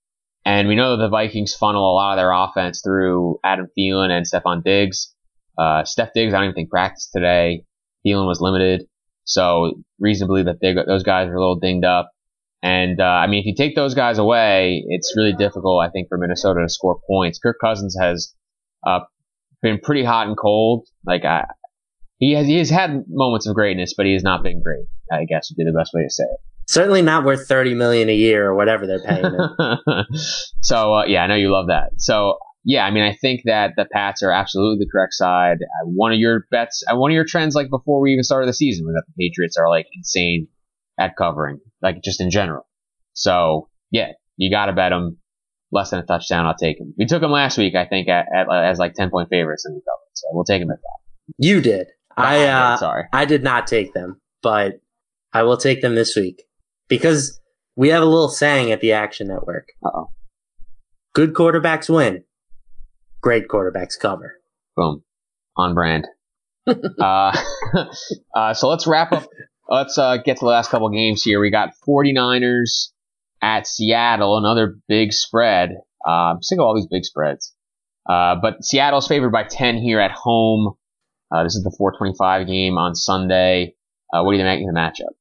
[0.44, 4.26] And we know the Vikings funnel a lot of their offense through Adam Thielen and
[4.26, 5.12] Stefon Diggs.
[5.58, 7.64] Uh, Steph Diggs, I don't even think practiced today.
[8.06, 8.86] Thielen was limited.
[9.24, 12.10] So reason to believe that they, those guys are a little dinged up.
[12.62, 16.08] And, uh, I mean, if you take those guys away, it's really difficult, I think,
[16.08, 17.38] for Minnesota to score points.
[17.38, 18.34] Kirk Cousins has,
[18.86, 19.00] uh,
[19.62, 20.86] been pretty hot and cold.
[21.04, 21.44] Like, I,
[22.18, 25.24] he has, he has had moments of greatness, but he has not been great, I
[25.24, 26.40] guess would be the best way to say it.
[26.66, 30.06] Certainly not worth 30 million a year or whatever they're paying him.
[30.62, 31.90] so, uh, yeah, I know you love that.
[31.98, 35.58] So, yeah, I mean, I think that the Pats are absolutely the correct side.
[35.60, 38.48] Uh, one of your bets, uh, one of your trends, like before we even started
[38.48, 40.48] the season, was that the Patriots are like insane
[40.98, 42.66] at covering, like just in general.
[43.12, 45.18] So, yeah, you got to bet them
[45.72, 46.46] less than a touchdown.
[46.46, 46.94] I'll take them.
[46.96, 49.74] We took them last week, I think, at, at, as like 10 point favorites and
[49.74, 50.10] we covered.
[50.14, 51.34] So we'll take them at that.
[51.36, 51.88] You did.
[52.16, 53.04] I, uh, sorry.
[53.12, 54.80] I did not take them, but
[55.32, 56.44] I will take them this week
[56.88, 57.40] because
[57.76, 59.68] we have a little saying at the Action Network.
[59.84, 60.10] oh.
[61.12, 62.24] Good quarterbacks win.
[63.24, 64.34] Great quarterbacks cover.
[64.76, 65.02] Boom.
[65.56, 66.06] On brand.
[66.66, 66.74] uh,
[68.36, 69.26] uh, so let's wrap up.
[69.66, 71.40] Let's uh, get to the last couple games here.
[71.40, 72.90] We got 49ers
[73.40, 75.70] at Seattle, another big spread.
[76.06, 77.54] Uh, I'm sick of all these big spreads.
[78.06, 80.74] Uh, but Seattle's favored by 10 here at home.
[81.34, 83.74] Uh, this is the 425 game on Sunday.
[84.10, 85.14] what do you think of the matchup?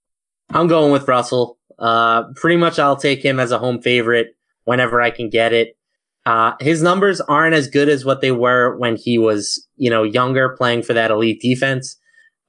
[0.49, 1.57] I'm going with Russell.
[1.79, 4.35] Uh, pretty much I'll take him as a home favorite
[4.65, 5.77] whenever I can get it.
[6.25, 10.03] Uh, his numbers aren't as good as what they were when he was, you know,
[10.03, 11.97] younger playing for that elite defense.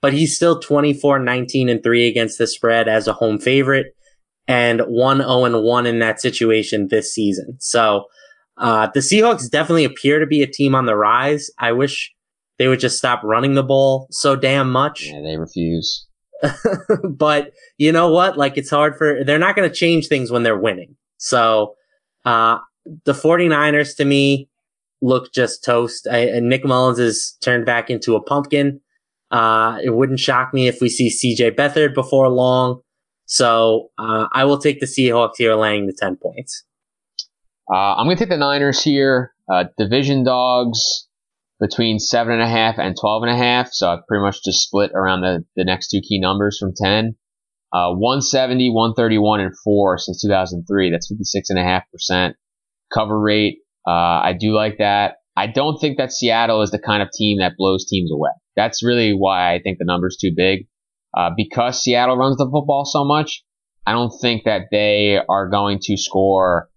[0.00, 3.86] but he's still 24, 19, and 3 against the spread as a home favorite
[4.46, 7.56] and 1 0 and 1 in that situation this season.
[7.58, 8.04] So
[8.58, 11.50] uh, the Seahawks definitely appear to be a team on the rise.
[11.58, 12.12] I wish
[12.58, 15.06] they would just stop running the ball so damn much.
[15.06, 16.06] Yeah, they refuse.
[17.08, 18.36] but you know what?
[18.36, 20.96] Like it's hard for, they're not going to change things when they're winning.
[21.16, 21.74] So,
[22.24, 22.58] uh,
[23.04, 24.48] the 49ers to me
[25.02, 26.06] look just toast.
[26.10, 28.80] I, Nick Mullens is turned back into a pumpkin.
[29.30, 32.80] Uh, it wouldn't shock me if we see CJ Beathard before long.
[33.26, 36.64] So, uh, I will take the Seahawks here laying the 10 points.
[37.72, 39.32] Uh, I'm going to take the Niners here.
[39.50, 41.08] Uh, division dogs
[41.60, 43.68] between seven and a half and twelve and a half.
[43.72, 47.16] So I pretty much just split around the, the next two key numbers from 10.
[47.72, 50.90] Uh, 170, 131, and 4 since 2003.
[50.90, 52.34] That's 56.5%
[52.92, 53.58] cover rate.
[53.86, 55.16] Uh, I do like that.
[55.36, 58.30] I don't think that Seattle is the kind of team that blows teams away.
[58.56, 60.66] That's really why I think the number's too big.
[61.16, 63.44] Uh, because Seattle runs the football so much,
[63.86, 66.68] I don't think that they are going to score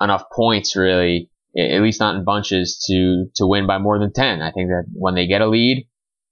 [0.00, 4.40] enough points really, at least not in bunches to, to win by more than 10.
[4.40, 5.86] I think that when they get a lead,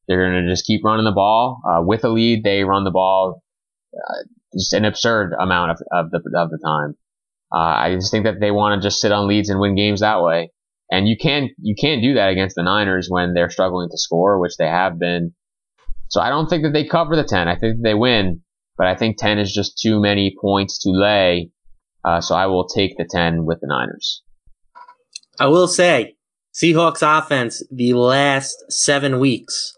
[0.07, 1.61] they're going to just keep running the ball.
[1.69, 3.43] Uh, with a lead, they run the ball
[3.95, 4.25] uh,
[4.55, 6.97] just an absurd amount of, of the, of the time.
[7.53, 10.01] Uh, I just think that they want to just sit on leads and win games
[10.01, 10.51] that way.
[10.91, 14.41] And you can, you can't do that against the Niners when they're struggling to score,
[14.41, 15.33] which they have been.
[16.09, 17.47] So I don't think that they cover the 10.
[17.49, 18.43] I think they win,
[18.77, 21.51] but I think 10 is just too many points to lay
[22.05, 24.23] uh, so I will take the 10 with the Niners.
[25.39, 26.17] I will say,
[26.55, 29.75] Seahawks offense the last seven weeks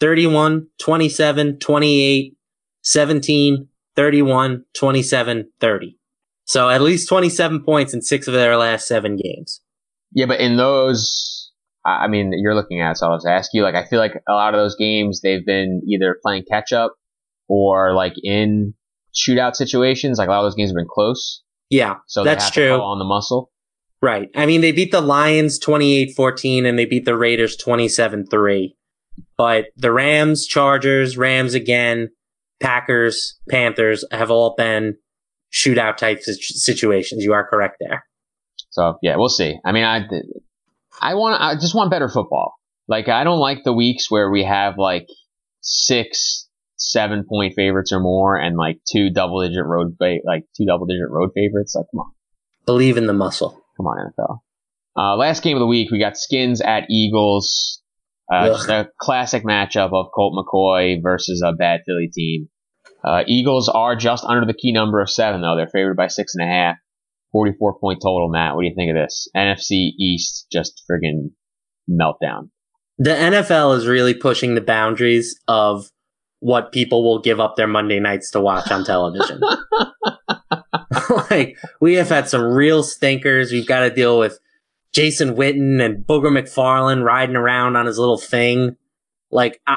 [0.00, 2.36] 31, 27, 28,
[2.82, 5.97] 17, 31, 27, 30.
[6.48, 9.60] So at least 27 points in six of their last seven games.
[10.12, 11.52] Yeah, but in those,
[11.84, 14.32] I mean, you're looking at, so I'll just ask you, like, I feel like a
[14.32, 16.94] lot of those games, they've been either playing catch up
[17.48, 18.72] or like in
[19.14, 20.16] shootout situations.
[20.16, 21.42] Like a lot of those games have been close.
[21.68, 22.72] Yeah, so that's true.
[22.72, 23.50] on the muscle.
[24.00, 24.30] Right.
[24.34, 28.74] I mean, they beat the Lions 28-14 and they beat the Raiders 27-3.
[29.36, 32.08] But the Rams, Chargers, Rams again,
[32.58, 34.96] Packers, Panthers have all been
[35.52, 37.24] shootout type situations.
[37.24, 38.04] You are correct there.
[38.70, 39.58] So yeah, we'll see.
[39.64, 40.06] I mean, I,
[41.00, 42.54] I want, I just want better football.
[42.86, 45.06] Like, I don't like the weeks where we have like
[45.60, 50.86] six seven point favorites or more and like two double digit road like two double
[50.86, 51.74] digit road favorites.
[51.74, 52.12] Like, come on.
[52.66, 53.62] Believe in the muscle.
[53.76, 54.38] Come on, NFL.
[54.96, 57.80] Uh, last game of the week, we got Skins at Eagles.
[58.30, 62.48] Uh, just a classic matchup of Colt McCoy versus a bad Philly team.
[63.08, 65.56] Uh, Eagles are just under the key number of seven, though.
[65.56, 66.76] They're favored by six and a half.
[67.32, 68.54] 44 point total, Matt.
[68.54, 69.28] What do you think of this?
[69.34, 71.30] NFC East just friggin'
[71.88, 72.50] meltdown.
[72.98, 75.88] The NFL is really pushing the boundaries of
[76.40, 79.40] what people will give up their Monday nights to watch on television.
[81.30, 83.52] like we have had some real stinkers.
[83.52, 84.38] We've got to deal with
[84.92, 88.76] Jason Witten and Booger McFarland riding around on his little thing.
[89.30, 89.76] Like, I,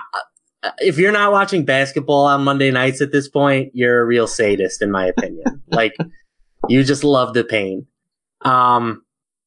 [0.80, 4.82] if you're not watching basketball on Monday nights at this point, you're a real sadist,
[4.82, 5.62] in my opinion.
[5.68, 5.95] like,
[6.68, 7.88] you just love the pain.
[8.41, 9.03] Um,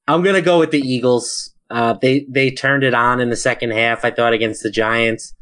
[0.07, 1.53] I'm gonna go with the Eagles.
[1.71, 4.05] Uh, they they turned it on in the second half.
[4.05, 5.35] I thought against the Giants.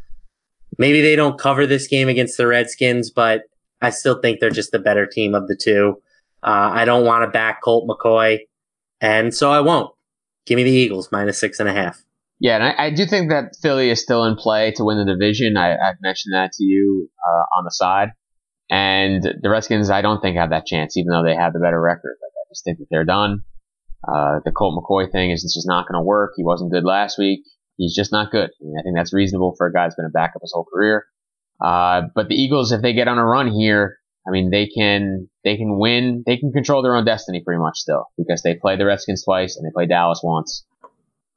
[0.78, 3.42] Maybe they don't cover this game against the Redskins, but
[3.80, 6.00] I still think they're just the better team of the two.
[6.42, 8.40] Uh, I don't want to back Colt McCoy,
[9.00, 9.92] and so I won't.
[10.46, 12.02] Give me the Eagles minus six and a half.
[12.42, 15.04] Yeah, and I, I do think that Philly is still in play to win the
[15.04, 15.56] division.
[15.56, 18.08] I, have mentioned that to you uh, on the side.
[18.68, 21.80] And the Redskins, I don't think have that chance, even though they have the better
[21.80, 22.16] record.
[22.20, 23.44] Like, I just think that they're done.
[24.02, 26.32] Uh, the Colt McCoy thing is just not going to work.
[26.36, 27.44] He wasn't good last week.
[27.76, 28.50] He's just not good.
[28.50, 30.64] I, mean, I think that's reasonable for a guy who's been a backup his whole
[30.64, 31.06] career.
[31.64, 35.28] Uh, but the Eagles, if they get on a run here, I mean, they can,
[35.44, 38.76] they can win, they can control their own destiny pretty much still because they play
[38.76, 40.64] the Redskins twice and they play Dallas once.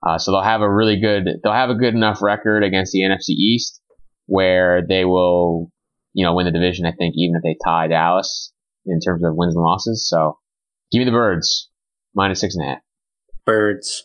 [0.06, 3.02] Uh, so they'll have a really good, they'll have a good enough record against the
[3.02, 3.82] NFC East
[4.28, 5.72] where they will,
[6.14, 6.86] you know, win the division.
[6.86, 8.52] I think even if they tie Dallas
[8.86, 10.08] in terms of wins and losses.
[10.08, 10.38] So
[10.92, 11.70] give me the birds
[12.14, 12.80] minus six and a half.
[13.46, 14.04] Birds.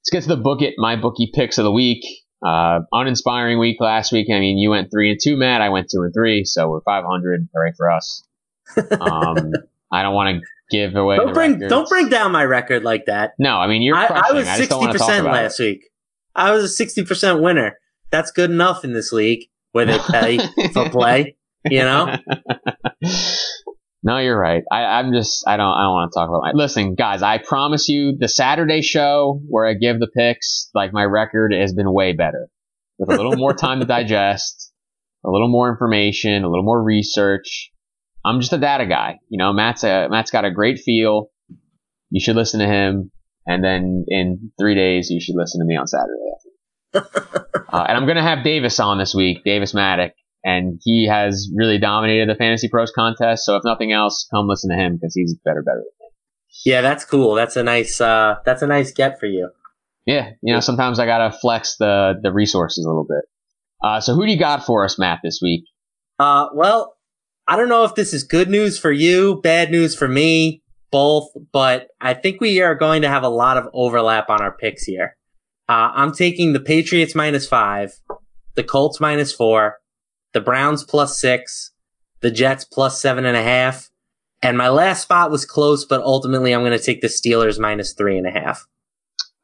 [0.00, 2.04] Let's get to the book it, MyBookie picks of the week.
[2.44, 4.28] Uh, uninspiring week last week.
[4.32, 5.60] I mean, you went three and two, Matt.
[5.60, 7.48] I went two and three, so we're 500.
[7.54, 8.24] Hooray for us.
[9.00, 9.52] Um,
[9.92, 11.16] I don't want to give away.
[11.16, 11.70] Don't bring records.
[11.70, 13.32] don't bring down my record like that.
[13.38, 13.96] No, I mean you're.
[13.96, 15.64] I, I was sixty percent last it.
[15.64, 15.80] week.
[16.34, 17.76] I was a sixty percent winner.
[18.10, 20.38] That's good enough in this league where they pay
[20.72, 21.36] for play.
[21.64, 22.16] You know.
[24.02, 24.62] No, you're right.
[24.72, 27.36] I, am just I don't I don't want to talk about my listen, guys, I
[27.36, 31.92] promise you the Saturday show where I give the picks, like my record has been
[31.92, 32.48] way better.
[32.98, 34.72] With a little more time to digest.
[35.24, 37.70] a little more information, a little more research.
[38.24, 39.18] I'm just a data guy.
[39.28, 41.30] You know, Matt's a, Matt's got a great feel.
[42.10, 43.10] You should listen to him.
[43.46, 46.30] And then in three days, you should listen to me on Saturday.
[46.94, 50.10] uh, and I'm going to have Davis on this week, Davis Mattek,
[50.44, 53.44] and he has really dominated the Fantasy Pros contest.
[53.44, 56.06] So if nothing else, come listen to him because he's better, better than me.
[56.64, 57.34] Yeah, that's cool.
[57.34, 59.50] That's a nice, uh, that's a nice get for you.
[60.06, 63.24] Yeah, you know, sometimes I gotta flex the the resources a little bit.
[63.82, 65.64] Uh, so who do you got for us, Matt, this week?
[66.18, 66.96] Uh, well,
[67.46, 71.28] I don't know if this is good news for you, bad news for me, both,
[71.52, 74.84] but I think we are going to have a lot of overlap on our picks
[74.84, 75.16] here.
[75.68, 77.92] Uh, I'm taking the Patriots minus five,
[78.54, 79.78] the Colts minus four,
[80.32, 81.72] the Browns plus six,
[82.20, 83.90] the Jets plus seven and a half,
[84.42, 87.92] and my last spot was close, but ultimately I'm going to take the Steelers minus
[87.92, 88.66] three and a half.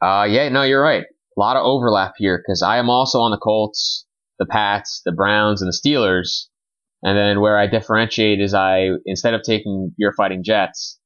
[0.01, 1.05] Uh, yeah, no, you're right.
[1.37, 4.07] A lot of overlap here because I am also on the Colts,
[4.39, 6.47] the Pats, the Browns, and the Steelers.
[7.03, 10.99] And then where I differentiate is I, instead of taking your fighting Jets,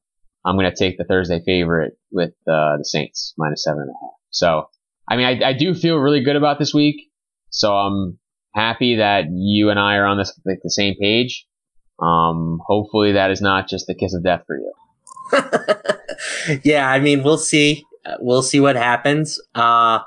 [0.44, 3.94] I'm going to take the Thursday favorite with uh, the Saints minus seven and a
[4.00, 4.14] half.
[4.30, 4.68] So,
[5.08, 7.10] I mean, I, I do feel really good about this week.
[7.50, 8.18] So I'm
[8.54, 11.46] happy that you and I are on this like, the same page.
[12.00, 14.72] Um, hopefully that is not just the kiss of death for you.
[16.64, 17.84] yeah, I mean, we'll see.
[18.20, 19.38] We'll see what happens.
[19.54, 20.00] Uh,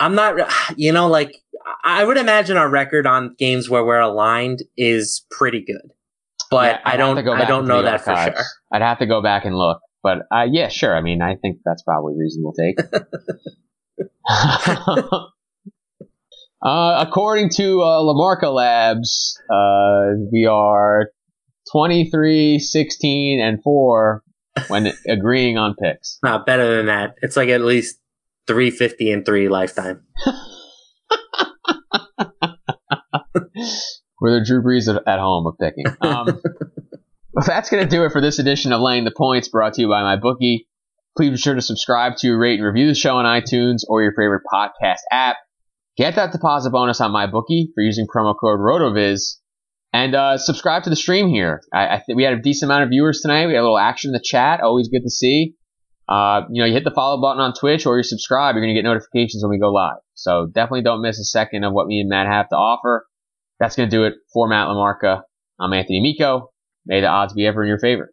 [0.00, 0.36] I'm not,
[0.78, 1.42] you know, like
[1.84, 5.92] I would imagine our record on games where we're aligned is pretty good,
[6.50, 8.44] but yeah, I don't, I don't know that for sure.
[8.72, 10.96] I'd have to go back and look, but uh, yeah, sure.
[10.96, 12.78] I mean, I think that's probably reasonable take.
[16.62, 21.10] uh, according to uh, LaMarca Labs, uh, we are
[21.72, 24.22] 23, 16, and 4
[24.68, 26.18] when agreeing on picks.
[26.22, 27.14] Not better than that.
[27.22, 27.98] It's like at least
[28.46, 30.04] 350 and 3 lifetime.
[34.20, 35.86] We're the Drew Brees at home of picking.
[36.00, 36.40] Um,
[37.46, 39.88] that's going to do it for this edition of Laying the Points brought to you
[39.88, 40.60] by MyBookie.
[41.16, 44.12] Please be sure to subscribe to, rate, and review the show on iTunes or your
[44.12, 45.36] favorite podcast app.
[45.96, 49.36] Get that deposit bonus on MyBookie for using promo code RotoViz
[49.92, 51.62] and uh, subscribe to the stream here.
[51.72, 53.46] I, I think we had a decent amount of viewers tonight.
[53.46, 54.60] We had a little action in the chat.
[54.60, 55.54] Always good to see.
[56.08, 58.74] Uh, you know, you hit the follow button on Twitch or you subscribe, you're going
[58.74, 59.96] to get notifications when we go live.
[60.14, 63.06] So definitely don't miss a second of what me and Matt have to offer.
[63.58, 65.22] That's going to do it for Matt LaMarca.
[65.58, 66.50] I'm Anthony Amico.
[66.84, 68.12] May the odds be ever in your favor.